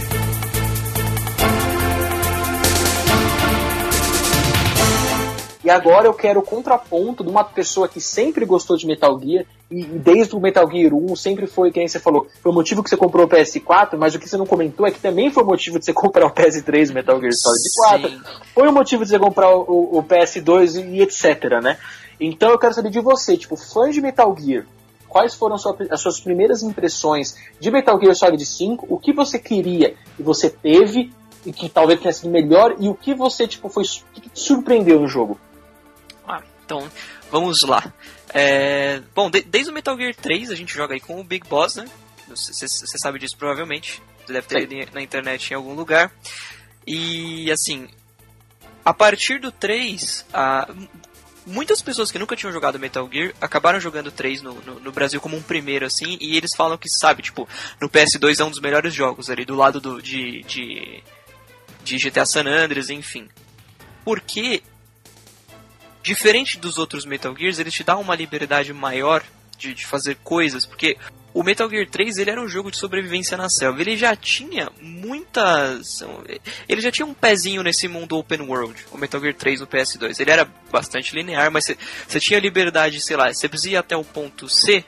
[5.63, 9.45] E agora eu quero o contraponto de uma pessoa que sempre gostou de Metal Gear,
[9.71, 12.83] e e desde o Metal Gear 1 sempre foi, quem você falou, foi o motivo
[12.83, 15.43] que você comprou o PS4, mas o que você não comentou é que também foi
[15.43, 18.21] o motivo de você comprar o PS3, o Metal Gear Solid 4, Sim.
[18.53, 21.77] foi o motivo de você comprar o, o- o PS2 e, e etc, né?
[22.19, 24.65] Então eu quero saber de você, tipo, fã de Metal Gear,
[25.09, 25.55] quais foram
[25.89, 30.49] as suas primeiras impressões de Metal Gear Solid 5, o que você queria e você
[30.49, 31.11] teve,
[31.45, 33.87] e que talvez tenha sido melhor, e o que você, tipo, foi, o
[34.21, 35.39] que te surpreendeu no jogo?
[36.27, 36.83] Ah, então,
[37.39, 37.93] vamos lá.
[38.33, 41.47] É, bom, de- desde o Metal Gear 3 a gente joga aí com o Big
[41.47, 41.85] Boss, né?
[42.27, 44.01] Você sabe disso provavelmente.
[44.25, 46.11] Você deve ter lido na internet em algum lugar.
[46.87, 47.87] E assim,
[48.83, 50.67] a partir do 3, a-
[51.45, 54.91] muitas pessoas que nunca tinham jogado Metal Gear acabaram jogando o 3 no, no, no
[54.91, 57.47] Brasil como um primeiro, assim, e eles falam que, sabe, tipo,
[57.79, 61.03] no PS2 é um dos melhores jogos ali, do lado do, de, de,
[61.83, 63.27] de GTA San Andreas, enfim.
[64.03, 64.63] Porque
[66.05, 69.23] diferente dos outros Metal Gears, ele te dá uma liberdade maior
[69.57, 70.95] de, de fazer coisas, porque
[71.33, 73.81] o Metal Gear 3 ele era um jogo de sobrevivência na selva.
[73.81, 75.99] Ele já tinha muitas.
[76.69, 80.19] Ele já tinha um pezinho nesse mundo open world, o Metal Gear 3 no PS2.
[80.19, 81.65] Ele era bastante linear, mas
[82.07, 84.85] você- tinha liberdade, sei lá, você precisa ir até o ponto C.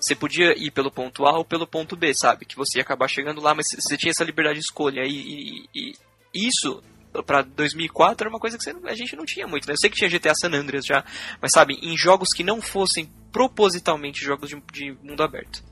[0.00, 2.46] Você podia ir pelo ponto A ou pelo ponto B, sabe?
[2.46, 5.02] Que você ia acabar chegando lá, mas você tinha essa liberdade de escolha.
[5.04, 5.94] E, e-
[6.34, 6.82] e isso,
[7.24, 9.74] pra 2004, era uma coisa que você a gente não tinha muito, né?
[9.74, 11.04] Eu sei que tinha GTA San Andreas já,
[11.40, 15.62] mas sabe, em jogos que não fossem propositalmente jogos de, de mundo aberto.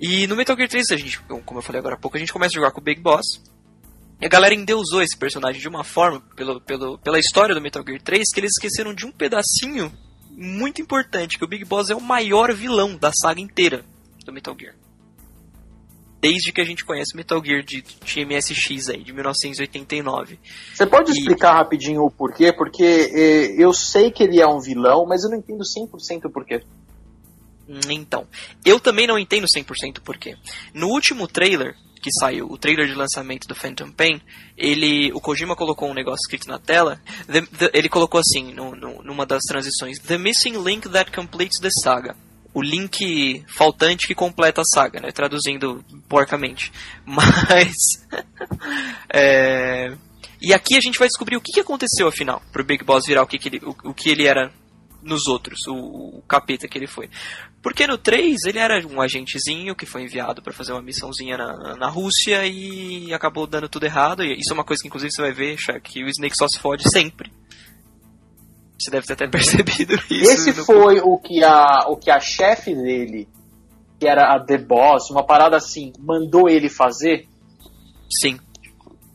[0.00, 2.32] E no Metal Gear 3, a gente, como eu falei agora há pouco, a gente
[2.32, 3.42] começa a jogar com o Big Boss.
[4.20, 7.84] E a galera endeusou esse personagem de uma forma, pelo, pelo, pela história do Metal
[7.86, 9.92] Gear 3, que eles esqueceram de um pedacinho
[10.30, 13.84] muito importante, que o Big Boss é o maior vilão da saga inteira
[14.24, 14.74] do Metal Gear.
[16.30, 20.38] Desde que a gente conhece Metal Gear de, de MSX aí, de 1989.
[20.74, 22.52] Você pode E- explicar rapidinho o porquê?
[22.52, 26.30] Porque eh, eu sei que ele é um vilão, mas eu não entendo 100% o
[26.30, 26.62] porquê.
[27.68, 28.26] Hum, Então,
[28.64, 30.36] eu também não entendo 100% por quê.
[30.72, 34.20] No último trailer que saiu, o trailer de lançamento do Phantom Pain,
[34.56, 38.76] ele, o Kojima colocou um negócio escrito na tela, the- the- ele colocou assim, no-
[38.76, 42.14] no- numa das transições, The Missing Link That Completes the Saga.
[42.56, 45.12] O link faltante que completa a saga, né?
[45.12, 46.72] Traduzindo porcamente.
[47.04, 47.74] Mas...
[49.12, 49.94] é,
[50.40, 53.26] E aqui a gente vai descobrir o que aconteceu, afinal, pro Big Boss virar o
[53.26, 54.50] que, que ele, o, o que ele era
[55.02, 57.10] nos outros, o, o capeta que ele foi.
[57.62, 61.76] Porque no 3 ele era um agentezinho que foi enviado para fazer uma missãozinha na,
[61.76, 64.24] na Rússia e acabou dando tudo errado.
[64.24, 66.48] E isso é uma coisa que inclusive você vai ver, Shaq, que o Snake só
[66.48, 67.30] se fode sempre.
[68.78, 70.30] Você deve ter até percebido isso.
[70.32, 73.28] Esse no- foi o que a, o que a chefe dele,
[73.98, 77.26] que era a The Boss, uma parada assim, mandou ele fazer?
[78.10, 78.38] Sim,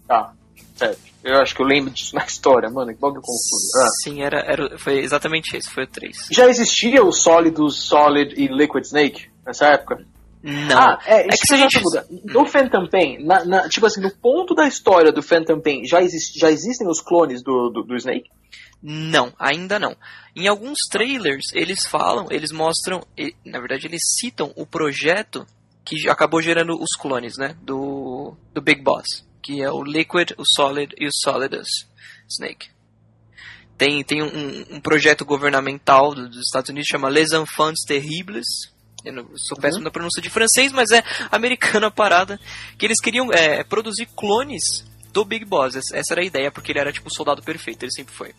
[0.08, 0.34] Tá,
[0.76, 1.00] certo.
[1.24, 3.72] Eu acho que eu lembro disso na história, mano, que bagulho confuso.
[3.80, 3.88] Ah.
[4.04, 6.18] sim, era, era, foi exatamente esse, foi o 3.
[6.32, 10.04] Já existia o Sólidos, Solid e Liquid Snake nessa época?
[10.44, 10.78] Não.
[10.78, 12.08] Ah, é, É que isso se a já gente- muda.
[12.26, 16.02] No Phantom Pain, na, na- tipo assim, no ponto da história do Phantom Pain, já,
[16.02, 18.28] existe, já existem os clones do, do, do Snake?
[18.82, 19.96] Não, ainda não.
[20.36, 23.06] Em alguns trailers, eles falam, eles mostram,
[23.46, 25.46] na verdade, eles citam o projeto
[25.86, 27.56] que acabou gerando os clones, né?
[27.62, 29.26] Do, do Big Boss.
[29.42, 31.68] Que é o Liquid, o Solid e o Solidus
[32.30, 32.70] Snake.
[33.78, 38.46] Tem, tem um, um projeto governamental do- dos Estados Unidos chama Les Enfants Terribles.
[39.04, 42.40] Eu não, sou péssimo na pronúncia de francês, mas é americana a parada.
[42.78, 45.76] Que eles queriam é, produzir clones do Big Boss.
[45.76, 48.36] Essa essa era a ideia, porque ele era tipo o soldado perfeito, ele sempre foi.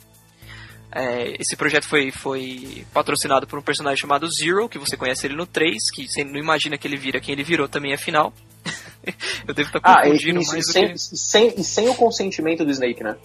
[0.95, 5.35] É, esse projeto foi, foi patrocinado por um personagem chamado Zero, que você conhece ele
[5.37, 8.33] no 3, que você não imagina que ele vira quem ele virou também, afinal.
[9.49, 10.93] Eu devo estar Ah, confundindo e, mais sem, que...
[10.93, 13.17] e sem, e sem o consentimento do Snake, né?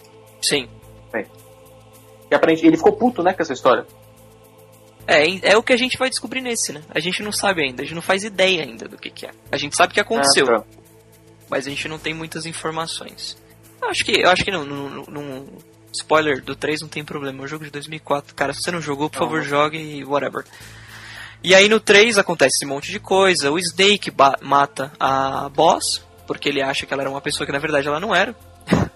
[0.41, 0.67] Sim.
[2.29, 3.85] E aparentemente ele ficou puto, né, com essa história.
[5.05, 6.81] É, é o que a gente vai descobrir nesse, né?
[6.89, 9.31] A gente não sabe ainda, a gente não faz ideia ainda do que, que é.
[9.51, 10.65] A gente sabe que aconteceu, Ah, tá.
[11.49, 13.37] mas a gente não tem muitas informações.
[13.81, 15.47] Eu acho que, eu acho que não, não- não-
[15.93, 18.35] spoiler do 3 não tem problema, é um jogo de 2004.
[18.35, 19.45] Cara, se você não jogou, por Não, favor, não.
[19.49, 20.45] jogue e whatever.
[21.43, 23.51] E aí no 3 acontece esse monte de coisa.
[23.51, 27.59] O Snake mata a boss, porque ele acha que ela era uma pessoa que na
[27.59, 28.35] verdade ela não era.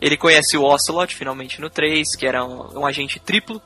[0.00, 3.60] ele conhece o Ocelot finalmente no 3, que era um, um agente triplo.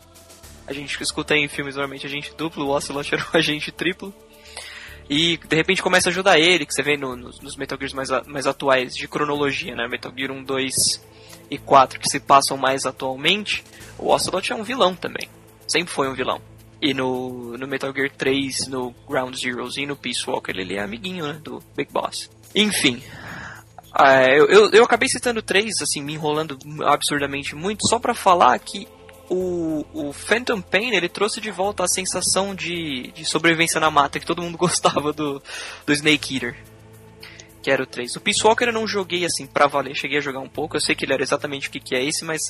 [0.67, 4.15] A gente que escuta em filmes normalmente agente duplo, o Ocelot era um agente triplo.
[5.11, 7.93] E de repente começa a ajudar ele, que você vê no- nos, nos Metal Gears
[7.93, 9.87] mais, a- mais atuais de cronologia, né?
[9.89, 10.75] Metal Gear 1, 2
[11.53, 13.63] e 4 que se passam mais atualmente.
[13.99, 15.29] O Ocelot é um vilão também.
[15.69, 16.41] Sempre foi um vilão.
[16.81, 20.83] E no, no Metal Gear 3, no Ground Zeroes e no Peace Walker, ele é
[20.83, 21.39] amiguinho, né?
[21.43, 22.31] Do Big Boss.
[22.55, 23.03] Enfim.
[23.93, 28.89] ah, eu, eu, acabei citando três, assim, me enrolando absurdamente muito, só pra falar que
[29.29, 34.19] o, o Phantom Pain, ele trouxe de volta a sensação de, de sobrevivência na mata,
[34.19, 35.41] que todo mundo gostava do,
[35.87, 36.72] do Snake Eater.
[37.63, 38.17] Que era o 3.
[38.17, 40.81] O Peace Walker eu não joguei assim pra valer, cheguei a jogar um pouco, eu
[40.81, 42.41] sei que ele era exatamente o que, que é esse, mas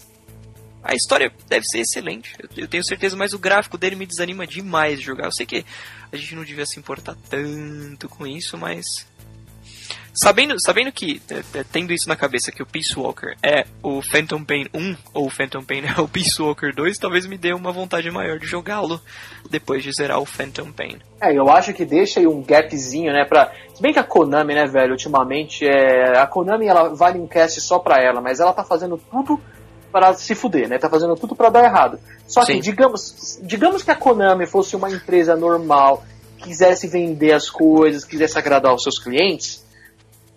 [0.82, 4.46] a história deve ser excelente, eu, eu tenho certeza, mas o gráfico dele me desanima
[4.46, 5.26] demais de jogar.
[5.26, 5.64] Eu sei que
[6.10, 9.06] a gente não devia se importar tanto com isso, mas.
[10.14, 14.02] Sabendo, sabendo que, é, é, tendo isso na cabeça, que o Peace Walker é o
[14.02, 17.54] Phantom Pain 1 ou o Phantom Pain é o Peace Walker 2, talvez me dê
[17.54, 19.00] uma vontade maior de jogá-lo
[19.50, 20.98] depois de zerar o Phantom Pain.
[21.20, 23.52] É, eu acho que deixa aí um gapzinho, né, pra...
[23.74, 26.18] Se bem que a Konami, né, velho, ultimamente, é...
[26.18, 29.40] a Konami, ela vale um cast só pra ela, mas ela tá fazendo tudo
[29.90, 31.98] para se fuder, né, tá fazendo tudo pra dar errado.
[32.26, 32.60] Só que, Sim.
[32.60, 36.04] digamos, digamos que a Konami fosse uma empresa normal,
[36.36, 39.61] quisesse vender as coisas, quisesse agradar os seus clientes,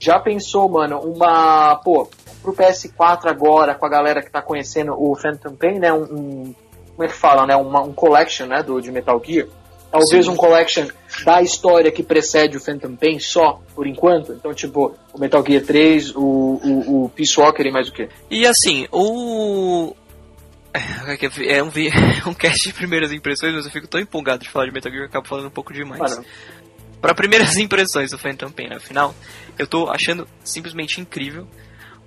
[0.05, 2.07] já pensou, mano, uma, pô,
[2.41, 6.55] pro PS4 agora, com a galera que tá conhecendo o Phantom Pain, né, um, um-
[6.95, 9.47] como é que fala, né, uma, um collection, né, do, de Metal Gear,
[9.91, 10.31] Talvez Sim.
[10.31, 10.87] um collection
[11.23, 14.33] da história que precede o Phantom Pain só, por enquanto.
[14.33, 18.09] Então, tipo, o Metal Gear 3, o, o, o Peace Walker e mais o quê?
[18.29, 19.95] E assim, o.
[21.47, 24.49] É um, vi- é um cast de primeiras impressões, mas eu fico tão empolgado de
[24.49, 26.01] falar de Metal Gear que eu acabo falando um pouco demais.
[26.01, 26.25] Mano,
[27.05, 29.13] Para primeiras impressões do Phantom Pain, afinal,
[29.59, 31.47] eu tô achando simplesmente incrível.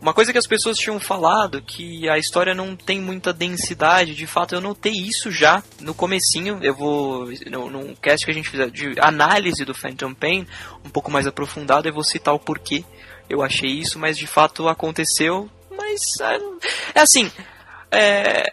[0.01, 4.27] Uma coisa que as pessoas tinham falado, que a história não tem muita densidade, de
[4.27, 8.51] fato eu notei isso já no comecinho, eu vou, no, num cast que a gente
[8.51, 10.45] fizer de análise do Phantom Pain,
[10.85, 12.85] um pouco mais aprofundado, eu vou citar o porquê
[13.31, 17.31] eu achei isso, mas de fato aconteceu, mas é, é assim,
[17.93, 18.53] é,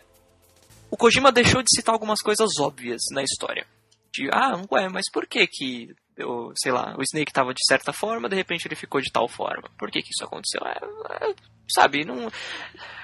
[0.92, 3.66] o Kojima deixou de citar algumas coisas óbvias na história.
[4.14, 7.91] De, ah, ué, mas por que que, eu, sei lá, o Snake tava de certa
[7.93, 9.69] forma, de repente ele ficou de tal forma?
[9.78, 10.62] Por que que isso aconteceu?
[10.65, 11.36] É, é,
[11.67, 12.30] sabe, não...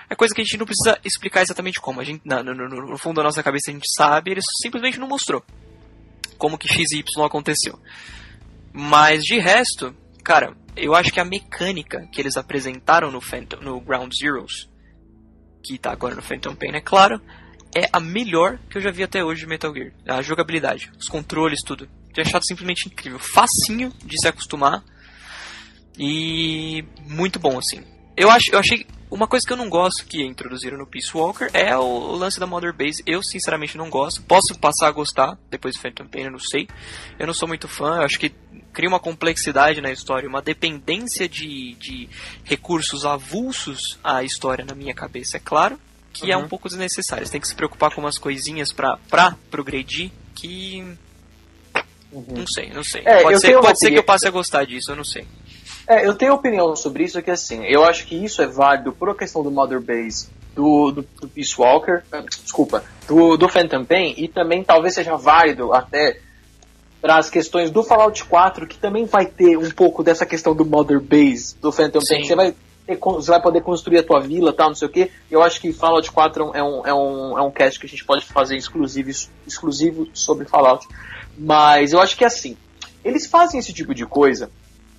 [0.09, 2.01] É coisa que a gente não precisa explicar exatamente como.
[2.01, 5.07] A gente, no, no- no fundo da nossa cabeça a gente sabe, ele simplesmente não
[5.07, 5.41] mostrou
[6.37, 7.79] como que XY aconteceu.
[8.73, 13.79] Mas de resto, cara, eu acho que a mecânica que eles apresentaram no, Phantom, no
[13.79, 14.69] Ground Zeroes,
[15.63, 17.21] que tá agora no Phantom Pain, é claro,
[17.73, 19.93] é a melhor que eu já vi até hoje de Metal Gear.
[20.05, 21.87] A jogabilidade, os controles, tudo.
[22.13, 23.19] Tinha achado simplesmente incrível.
[23.19, 24.83] Facinho de se acostumar.
[25.97, 27.83] E muito bom, assim.
[28.15, 28.85] Eu, acho, eu achei.
[29.09, 32.39] Uma coisa que eu não gosto que introduziram no Peace Walker é o, o lance
[32.39, 33.03] da Mother Base.
[33.05, 34.21] Eu, sinceramente, não gosto.
[34.21, 36.67] Posso passar a gostar depois do Phantom Pain, eu não sei.
[37.19, 37.97] Eu não sou muito fã.
[37.97, 38.33] Eu acho que
[38.71, 42.09] cria uma complexidade na história, uma dependência de, de
[42.43, 45.79] recursos avulsos à história na minha cabeça, é claro.
[46.13, 47.25] Que é um pouco desnecessário.
[47.25, 50.97] Você tem que se preocupar com umas coisinhas pra, pra progredir que.
[52.11, 53.01] Não sei, não sei.
[53.05, 55.25] É, pode ser, pode ser que eu passe a gostar disso, eu não sei.
[55.87, 59.09] É, eu tenho opinião sobre isso, que assim, eu acho que isso é válido por
[59.09, 63.85] a questão do Mother Base do, do, do Peace Walker, eh, desculpa, do, do Phantom
[63.85, 66.19] Pain, e também talvez seja válido até
[67.01, 70.63] para as questões do Fallout 4, que também vai ter um pouco dessa questão do
[70.63, 72.15] Mother Base do Phantom Sim.
[72.15, 72.23] Pain.
[72.25, 75.11] Você vai, ter você vai poder construir a tua vila tal, não sei o que.
[75.29, 78.05] Eu acho que Fallout 4 é um, é um, é um cast que a gente
[78.05, 79.09] pode fazer exclusivo,
[79.47, 80.87] exclusivo sobre Fallout.
[81.37, 82.57] Mas eu acho que assim,
[83.03, 84.49] eles fazem esse tipo de coisa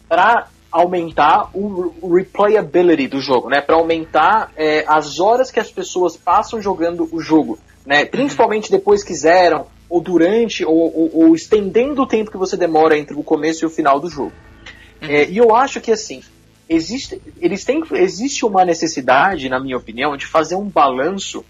[0.09, 3.61] para aumentar o, replayability do jogo, né?
[3.61, 8.05] Para aumentar é, as horas que as pessoas passam jogando o jogo, né?
[8.07, 12.97] Principalmente depois que zeram ou durante ou, ou- ou estendendo o tempo que você demora
[12.97, 14.33] entre o começo e o final do jogo.
[15.03, 16.23] É, e eu acho que assim
[16.73, 21.45] existe, eles têm, existe uma necessidade, na minha opinião, de fazer um balanço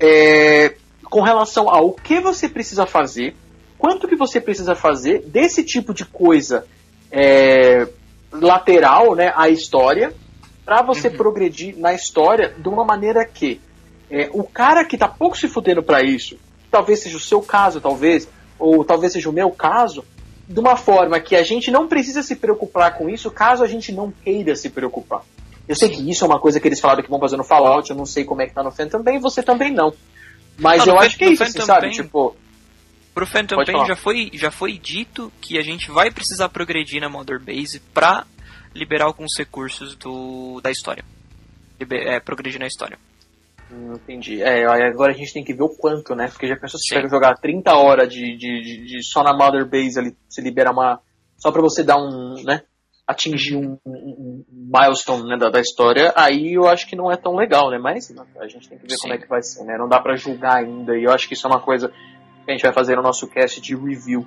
[0.00, 3.34] é, com relação ao que você precisa fazer,
[3.78, 6.66] quanto que você precisa fazer desse tipo de coisa
[7.10, 7.88] é,
[8.32, 10.12] lateral, né, à história,
[10.64, 13.60] para você progredir na história de uma maneira que
[14.10, 16.38] é, o cara que tá pouco se fudendo para isso,
[16.70, 18.28] talvez seja o seu caso, talvez,
[18.58, 20.04] ou talvez seja o meu caso,
[20.48, 23.92] de uma forma que a gente não precisa se preocupar com isso caso a gente
[23.92, 25.22] não queira se preocupar.
[25.68, 27.90] Eu sei que isso é uma coisa que eles falaram que vão fazer no Fallout,
[27.90, 29.92] eu não sei como é que tá no Phantom também, você também não.
[30.58, 31.82] Mas Não, eu acho que é isso, assim, sabe?
[31.82, 32.34] Pain- Tipo,
[33.14, 33.86] Pro Phantom Pain falar.
[33.86, 38.24] já foi, já foi dito que a gente vai precisar progredir na Mother Base pra
[38.74, 41.04] liberar alguns recursos do, da história.
[41.78, 42.98] Liber- é, progredir na história.
[43.70, 44.42] Hum, Entendi.
[44.42, 46.28] É, agora a gente tem que ver o quanto, né?
[46.28, 49.66] Porque já pensou se que jogar 30 horas de, de, de- de só na Mother
[49.68, 51.00] Base ali, se liberar uma.
[51.36, 52.42] Só pra você dar um.
[52.44, 52.62] né?
[53.06, 57.16] Atingir um, um- um milestone né, da, da história, aí eu acho que não é
[57.16, 57.78] tão legal, né?
[57.78, 59.00] Mas a gente tem que ver Sim.
[59.02, 59.78] como é que vai ser, né?
[59.78, 62.52] Não dá pra julgar ainda, e eu acho que isso é uma coisa que a
[62.52, 64.26] gente vai fazer no nosso cast de review.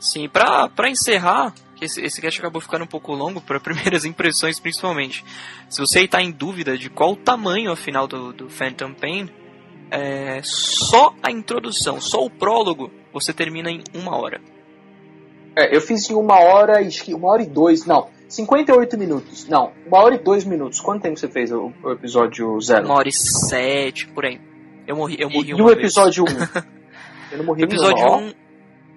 [0.00, 4.58] Sim, pra, pra encerrar, esse, esse cast acabou ficando um pouco longo, para primeiras impressões
[4.58, 5.24] principalmente.
[5.68, 9.30] Se você está em dúvida de qual o tamanho afinal do, do Phantom Pain,
[9.90, 14.40] é, só a introdução, só o prólogo, você termina em uma hora.
[15.56, 19.48] É, eu fiz em uma hora e uma hora e dois, não, 58 minutos.
[19.48, 20.80] Não, uma hora e dois minutos.
[20.80, 22.86] Quanto tempo você fez o, o episódio zero?
[22.86, 24.40] Uma hora e sete, por aí.
[24.86, 25.78] Eu morri, eu morri e, e uma o vez.
[25.78, 26.26] episódio 1?
[27.32, 28.16] Eu não morri O episódio nenhuma.
[28.18, 28.34] 1,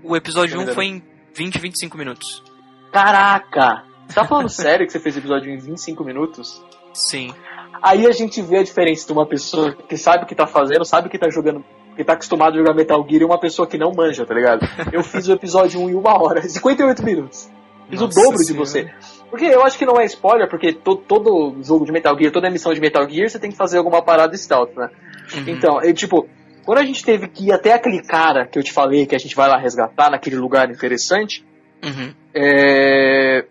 [0.03, 2.43] o episódio Tá 1 me foi em 20, 25 minutos.
[2.91, 3.83] Caraca!
[4.07, 6.63] Você tá falando sério que você fez o episódio em 25 minutos?
[6.93, 7.33] Sim.
[7.81, 10.83] Aí a gente vê a diferença de uma pessoa que sabe o que tá fazendo,
[10.83, 11.63] sabe que tá jogando,
[11.95, 14.67] que tá acostumado a jogar Metal Gear e uma pessoa que não manja, tá ligado?
[14.91, 17.49] Eu fiz o episódio 1 em uma hora, 58 minutos.
[17.89, 18.65] Fiz Nossa o dobro de Senhora.
[18.65, 18.91] você.
[19.29, 22.49] Porque eu acho que não é spoiler, porque to- todo jogo de Metal Gear, toda
[22.49, 24.89] missão de Metal Gear, você tem que fazer alguma parada stealth, né?
[25.35, 25.43] Uhum.
[25.47, 26.27] Então, eu, tipo,
[26.65, 29.19] quando a gente teve que ir até aquele cara que eu te falei, que a
[29.19, 31.45] gente vai lá resgatar naquele lugar interessante,
[31.83, 32.13] Uhum.
[32.33, 33.45] é,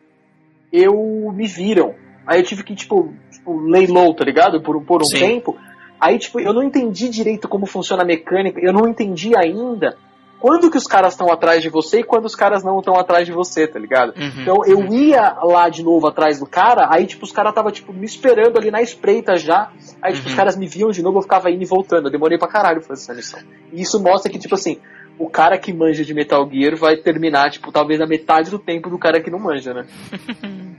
[0.72, 1.94] eu me viram.
[2.26, 4.60] Aí eu tive que, tipo, tipo lay low, tá ligado?
[4.60, 5.18] Por, um- por um Sim.
[5.18, 5.56] tempo.
[6.00, 9.96] Aí, tipo, eu não entendi direito como funciona a mecânica, eu não entendi ainda
[10.38, 13.24] quando que os caras estão atrás de você e quando os caras não estão atrás
[13.24, 14.12] de você, tá ligado?
[14.14, 14.42] Uhum.
[14.42, 17.90] Então eu ia lá de novo atrás do cara, aí tipo, os caras tava tipo,
[17.94, 19.70] me esperando ali na espreita já.
[20.02, 20.32] Aí tipo, Uhum.
[20.32, 22.08] os caras me viam de novo, eu ficava indo e voltando.
[22.08, 23.40] Eu demorei pra caralho pra fazer essa missão.
[23.72, 24.78] E isso mostra que, tipo assim,
[25.18, 28.90] o cara que manja de Metal Gear vai terminar, tipo, talvez a metade do tempo
[28.90, 29.86] do cara que não manja, né?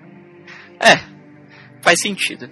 [0.79, 0.99] É,
[1.81, 2.47] faz sentido.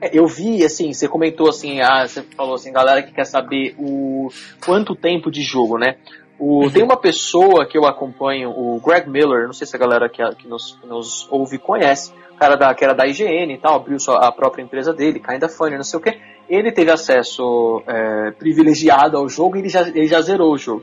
[0.00, 3.76] É, Eu vi, assim, você comentou assim, ah, você falou assim, galera que quer saber
[3.78, 4.28] o
[4.64, 5.98] quanto tempo de jogo, né?
[6.38, 10.08] O, Tem uma pessoa que eu acompanho, o Greg Miller, não sei se a galera
[10.08, 13.74] que, que nos, que nos ouve conhece, cara da, que era da IGN e tal,
[13.74, 16.16] abriu sua, a própria empresa dele, Kinda Funny, não sei o que.
[16.48, 20.82] Ele teve acesso é, privilegiado ao jogo e ele já, ele já zerou o jogo.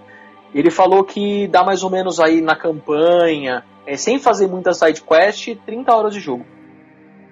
[0.53, 5.01] Ele falou que dá mais ou menos aí na campanha, é, sem fazer muita side
[5.01, 6.45] quest, 30 horas de jogo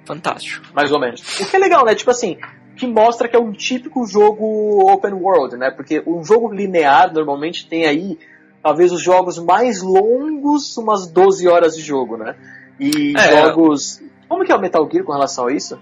[0.05, 0.65] Fantástico.
[0.73, 1.39] mais ou menos.
[1.39, 1.95] O que é legal, né?
[1.95, 2.37] Tipo assim,
[2.75, 5.71] que mostra que é um típico jogo open world, né?
[5.71, 8.17] Porque um jogo linear normalmente tem aí
[8.61, 12.35] talvez os jogos mais longos, umas 12 horas de jogo, né?
[12.79, 13.41] E É.
[13.41, 14.01] jogos.
[14.27, 15.77] Como que é o Metal Gear com relação a isso?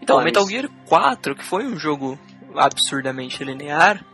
[0.00, 0.52] Então, Metal isso.
[0.52, 2.18] Gear 4, que foi um jogo
[2.54, 4.04] absurdamente linear,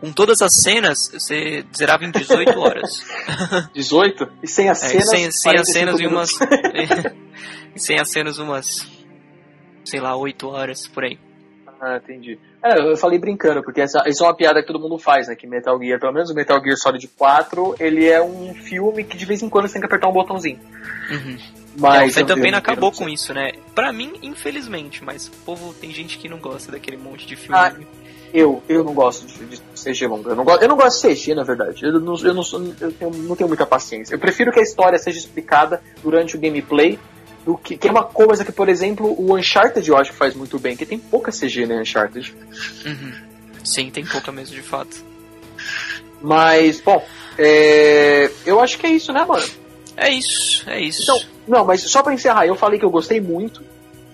[0.00, 2.90] com todas as cenas, você zerava em 18 horas.
[3.74, 4.28] 18?
[4.42, 5.08] E sem as É, cenas.
[5.10, 6.30] sem, sem as 45 cenas e umas.
[7.76, 8.88] e sem as cenas umas.
[9.84, 11.18] Sei lá, 8 horas por aí.
[11.82, 12.38] Ah, entendi.
[12.62, 15.34] É, eu falei brincando, porque essa, isso é uma piada que todo mundo faz, né?
[15.34, 19.16] Que Metal Gear, pelo menos o Metal Gear Solid 4, ele é um filme que
[19.16, 20.60] de vez em quando você tem que apertar um botãozinho.
[21.10, 21.38] Uhum.
[21.78, 23.52] Mas é, o eu- acabou com isso, né?
[23.74, 27.56] Pra mim, infelizmente, mas povo tem gente que não gosta daquele monte de filme.
[27.56, 27.72] Ah,
[28.32, 30.30] Eu, eu não gosto de, de CG longa.
[30.30, 31.84] Eu não, gosto, eu não gosto de CG, na verdade.
[31.84, 32.42] Eu, não, eu, não,
[32.80, 34.14] eu tenho- não tenho muita paciência.
[34.14, 36.98] Eu prefiro que a história seja explicada durante o gameplay,
[37.44, 40.34] do que, que é uma coisa que, por exemplo, o Uncharted eu acho que faz
[40.34, 42.34] muito bem, que tem pouca CG no Uncharted.
[42.84, 43.12] Uhum.
[43.64, 45.02] Sim, tem pouca mesmo, de fato.
[46.22, 47.04] Mas, bom,
[47.38, 49.44] é, eu acho que é isso, né, mano?
[49.96, 51.02] É isso, é isso.
[51.02, 51.20] Então,
[51.50, 53.62] não, mas só pra encerrar, eu falei que eu gostei muito.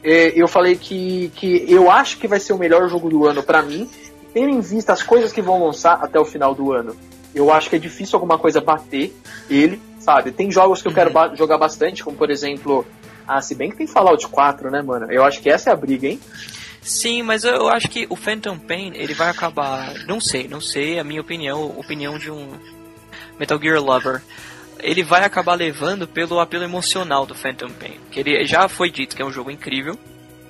[0.03, 3.43] É, eu falei que, que eu acho que vai ser o melhor jogo do ano
[3.43, 3.89] pra mim.
[4.33, 6.95] Tendo em vista as coisas que vão lançar até o final do ano,
[7.35, 9.15] eu acho que é difícil alguma coisa bater
[9.49, 10.31] ele, sabe?
[10.31, 12.85] Tem jogos que eu quero ba- jogar bastante, como por exemplo.
[13.27, 15.11] Ah, se bem que tem Fallout 4, né, mano?
[15.11, 16.21] Eu acho que essa é a briga, hein?
[16.81, 20.61] Sim, mas eu eu acho que o Phantom Pain, ele vai acabar, não sei, não
[20.61, 22.49] sei, a minha opinião, opinião de um
[23.41, 24.23] Metal Gear Lover.
[24.81, 29.17] Ele vai acabar levando pelo apelo emocional do Phantom Pain, que ele já foi dito
[29.17, 29.99] que é um jogo incrível,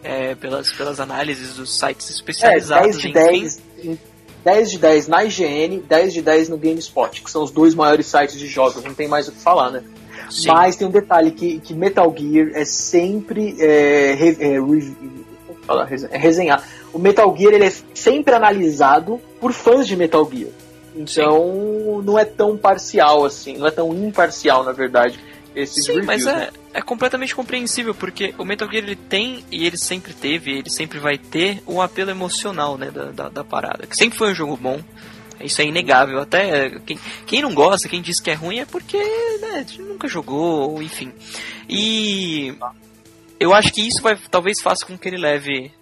[0.03, 3.99] é, pelas, pelas análises dos sites É, especializados 10 de em 10 em
[4.45, 8.07] 10 de 10 na IGN, 10 de 10 no GameSpot, que são os dois maiores
[8.07, 9.83] sites de jogos, não tem mais o que falar, né?
[10.31, 10.49] Sim.
[10.49, 14.97] Mas tem um detalhe que, que Metal Gear é sempre é, re- é, re-
[15.47, 15.85] como fala?
[15.85, 16.63] Rese- é resenhar.
[16.93, 20.51] O Metal Gear ele é sempre analisado por fãs de Metal Gear.
[20.97, 25.19] Então não é tão parcial assim, não é tão imparcial na verdade
[25.57, 26.07] esses Sim, reviews.
[26.07, 26.51] mas né?
[26.75, 30.69] é, é completamente compreensível, porque o Metal Gear ele tem, e ele sempre teve, ele
[30.69, 33.87] sempre vai ter, um apelo emocional né, da, da, da parada.
[33.87, 34.79] Que sempre foi um jogo bom,
[35.41, 36.21] isso é inegável.
[36.21, 40.07] Até é, quem, quem não gosta, quem diz que é ruim, é porque né, nunca
[40.07, 41.11] jogou, ou enfim.
[41.67, 42.55] E
[43.41, 45.73] eu acho que isso vai talvez faça com que ele leve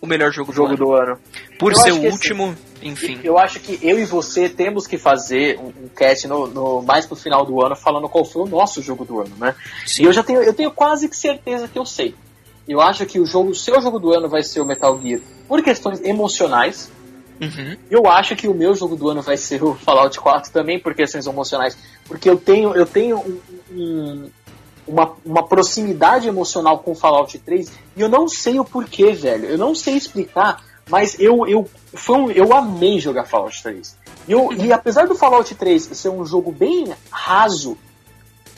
[0.00, 1.12] o melhor jogo, jogo do, do ano.
[1.12, 1.18] ano.
[1.58, 3.18] Por Eu ser o último, enfim.
[3.24, 7.06] Eu acho que eu e você temos que fazer um, um cast no, no- mais
[7.06, 9.54] pro final do ano falando qual foi o nosso jogo do ano, né?
[9.86, 10.02] Sim.
[10.02, 12.14] E eu já tenho, eu tenho quase que certeza que eu sei.
[12.68, 15.20] Eu acho que o jogo, o seu jogo do ano vai ser o Metal Gear
[15.48, 16.90] por questões emocionais.
[17.40, 17.76] Uhum.
[17.90, 20.94] Eu acho que o meu jogo do ano vai ser o Fallout 4 também por
[20.94, 21.76] questões emocionais,
[22.06, 23.40] porque eu tenho, eu tenho um-
[23.70, 24.30] um-
[24.86, 29.46] uma, uma proximidade emocional com o Fallout 3 e eu não sei o porquê, velho.
[29.46, 33.96] Eu não sei explicar, mas eu eu foi um- eu amei jogar Fallout 3.
[34.28, 37.76] E, eu, e apesar do Fallout 3 ser um jogo bem raso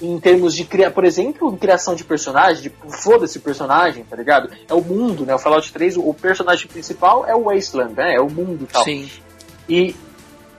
[0.01, 2.73] em termos de criar, por exemplo, em criação de personagem, de
[3.03, 4.49] foda-se personagem, tá ligado?
[4.69, 5.35] É o mundo, né?
[5.35, 8.15] O Fallout 3, o, o personagem principal é o Wasteland, né?
[8.15, 8.85] É o mundo e tal.
[8.85, 9.11] Sim.
[9.69, 9.97] E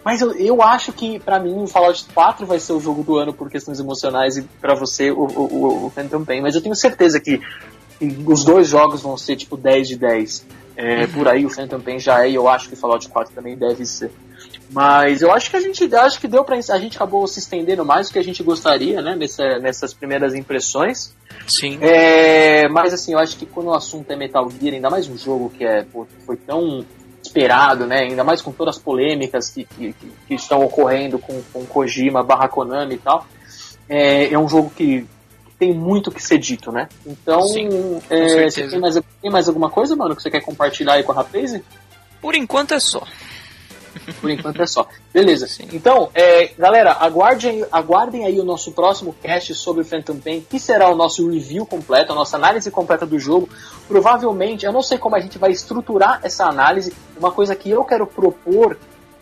[0.03, 3.17] mas eu, eu acho que pra mim o Fallout 4 vai ser o jogo do
[3.17, 6.41] ano por questões emocionais e pra você o, o, o, o Phantom Pain.
[6.41, 7.41] Mas eu tenho certeza que,
[8.25, 10.45] os dois jogos vão ser tipo 10 de 10.
[10.77, 13.33] É, Por aí o Phantom Pain já é e eu acho que o Fallout 4
[13.33, 14.11] também deve ser.
[14.71, 16.55] Mas eu acho que a gente acho que deu pra.
[16.55, 19.15] A gente acabou se estendendo mais do que a gente gostaria, né?
[19.15, 21.13] Nessa, nessas primeiras impressões.
[21.45, 21.79] Sim.
[21.81, 25.17] É, mas assim, eu acho que quando o assunto é Metal Gear, ainda mais um
[25.17, 26.85] jogo que é, pô, foi tão
[27.29, 27.99] esperado, né?
[27.99, 29.93] Ainda mais com todas as polêmicas que, que,
[30.27, 33.25] que- estão ocorrendo com, com Kojima, barra Konami e tal.
[33.87, 35.05] É, é um jogo que
[35.57, 36.87] tem muito que ser dito, né?
[37.05, 37.69] Então, Sim,
[38.09, 41.11] é, você tem mais, tem mais alguma coisa, mano, que você quer compartilhar aí com
[41.11, 41.63] a Rapaze?
[42.21, 43.03] Por enquanto é só.
[44.19, 44.87] Por enquanto é só.
[45.13, 45.47] Beleza.
[45.47, 45.67] Sim.
[45.73, 50.59] Então, é, galera, aguardem, aguardem aí o nosso próximo cast sobre o Phantom Pain, que
[50.59, 53.49] será o nosso review completo, a nossa análise completa do jogo.
[53.87, 56.93] Provavelmente, eu não sei como a gente vai estruturar essa análise.
[57.17, 58.77] Uma coisa que eu quero propor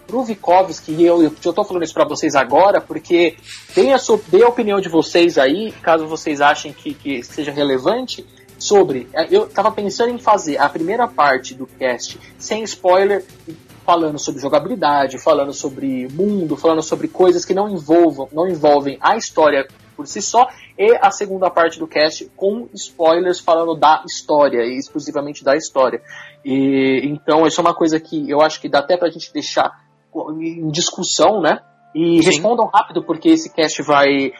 [0.08, 3.36] pro Vikovski, e eu, eu, tô falando isso pra vocês agora, porque
[3.76, 7.52] deem a, sua, deem a opinião de vocês aí, caso vocês achem que, que seja
[7.52, 8.26] relevante,
[8.58, 9.08] sobre.
[9.14, 13.24] é, Eu tava pensando em fazer a primeira parte do cast sem spoiler,
[13.88, 19.16] falando sobre jogabilidade, falando sobre mundo, falando sobre coisas que não envolvam, não envolvem a
[19.16, 19.66] história
[19.96, 20.46] por si só,
[20.78, 26.02] e a segunda parte do cast com spoilers falando da história, e exclusivamente da história.
[26.44, 29.72] E, então, isso é uma coisa que eu acho que dá até pra gente deixar
[30.38, 31.62] em discussão, né?
[31.96, 32.26] E Sim.
[32.26, 34.34] respondam rápido, porque esse cast vai.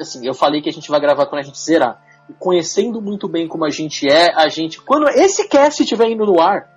[0.00, 2.02] Assim, eu falei que a gente vai gravar quando a gente zerar.
[2.30, 4.80] E conhecendo muito bem como a gente é, a gente.
[4.80, 6.75] Quando esse cast estiver indo no ar,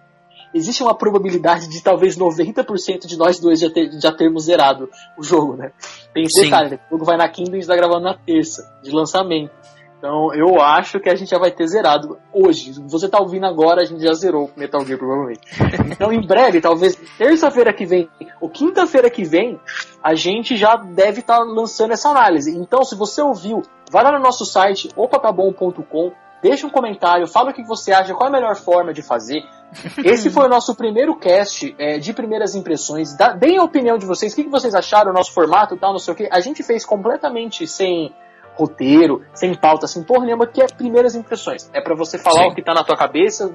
[0.53, 5.23] existe uma probabilidade de talvez 90% de nós dois já, ter, já termos zerado o
[5.23, 5.71] jogo, né?
[6.13, 6.45] Tem esse Sim.
[6.45, 6.79] detalhe, né?
[6.87, 9.51] o jogo vai na quinta e a gente tá gravando na terça, de lançamento.
[9.99, 12.71] Então eu acho que a gente já vai ter zerado hoje.
[12.87, 15.41] Você tá ouvindo agora, a gente já zerou o Metal Gear, provavelmente.
[15.91, 19.59] Então em breve, talvez terça-feira que vem ou quinta-feira que vem,
[20.01, 22.57] a gente já deve estar lançando essa análise.
[22.57, 27.53] Então, se você ouviu, vai lá no nosso site, opatabom.com, deixa um comentário, fala o
[27.53, 29.43] que você acha, qual é a melhor forma de fazer.
[30.03, 33.15] Esse foi o nosso primeiro cast é, de primeiras impressões.
[33.15, 35.77] Dá, deem a opinião de vocês, o que, que vocês acharam, o nosso formato e
[35.77, 36.27] tal, não sei o que.
[36.31, 38.13] A gente fez completamente sem
[38.55, 41.69] roteiro, sem pauta, sem porra nenhuma, que é primeiras impressões.
[41.73, 42.49] É pra você falar Sim.
[42.49, 43.49] o que tá na tua cabeça,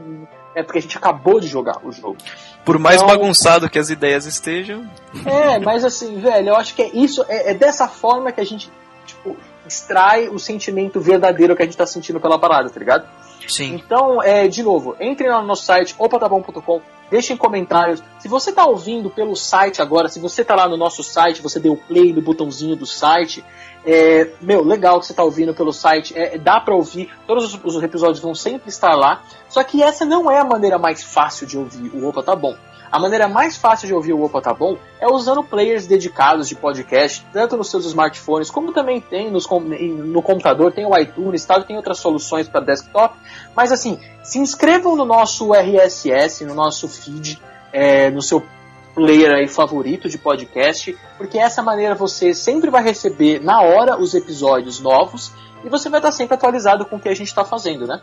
[0.55, 2.17] é porque a gente acabou de jogar o jogo.
[2.65, 4.89] Por mais Então- bagunçado que as ideias estejam.
[5.27, 8.47] É, mas assim, velho, eu acho que é isso, é, é dessa forma que a
[8.47, 8.73] gente,
[9.05, 9.37] tipo,
[9.67, 13.07] extrai o sentimento verdadeiro que a gente tá sentindo pela parada, tá ligado?
[13.49, 13.75] Sim.
[13.75, 18.03] Então, é, de novo, entrem lá no nosso site, opatabom.com, deixem comentários.
[18.19, 21.61] Se você tá ouvindo pelo site agora, se você tá lá no nosso site, você
[21.61, 23.45] deu play no botãozinho do site,
[23.85, 27.61] é, meu, legal que você tá ouvindo pelo site, é, dá pra ouvir, todos os,
[27.63, 31.47] os episódios vão sempre estar lá, só que essa não é a maneira mais fácil
[31.47, 32.57] de ouvir o Opa Tá Bom.
[32.95, 36.55] A maneira mais fácil de ouvir o Opa Tá Bom é usando players dedicados de
[36.55, 41.65] podcast, tanto nos seus smartphones, como também tem nos, no computador, tem o iTunes, tal,
[41.65, 43.17] tem outras soluções para desktop.
[43.53, 47.43] Mas assim, se inscrevam no nosso RSS, no nosso feed,
[47.73, 48.47] é, no seu
[48.95, 54.15] player aí favorito de podcast, porque essa maneira você sempre vai receber na hora os
[54.15, 55.33] episódios novos
[55.65, 58.01] e você vai estar sempre atualizado com o que a gente está fazendo, né?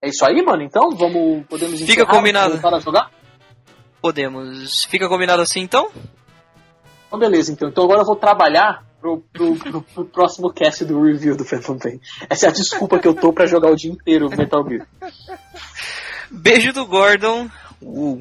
[0.00, 0.62] É isso aí, mano.
[0.62, 2.52] Então, vamos podemos Fica encerrar, combinado.
[2.54, 3.21] voltar a jogar?
[4.02, 4.82] Podemos.
[4.84, 5.88] Fica combinado assim então?
[7.06, 7.68] Então, beleza, então.
[7.68, 11.78] Então agora eu vou trabalhar pro, pro, pro, pro próximo cast do review do Phantom
[11.78, 12.00] Pain.
[12.28, 14.88] Essa é a desculpa que eu tô pra jogar o dia inteiro Metal Gear.
[16.28, 17.48] Beijo do Gordon.
[17.80, 18.20] Uh.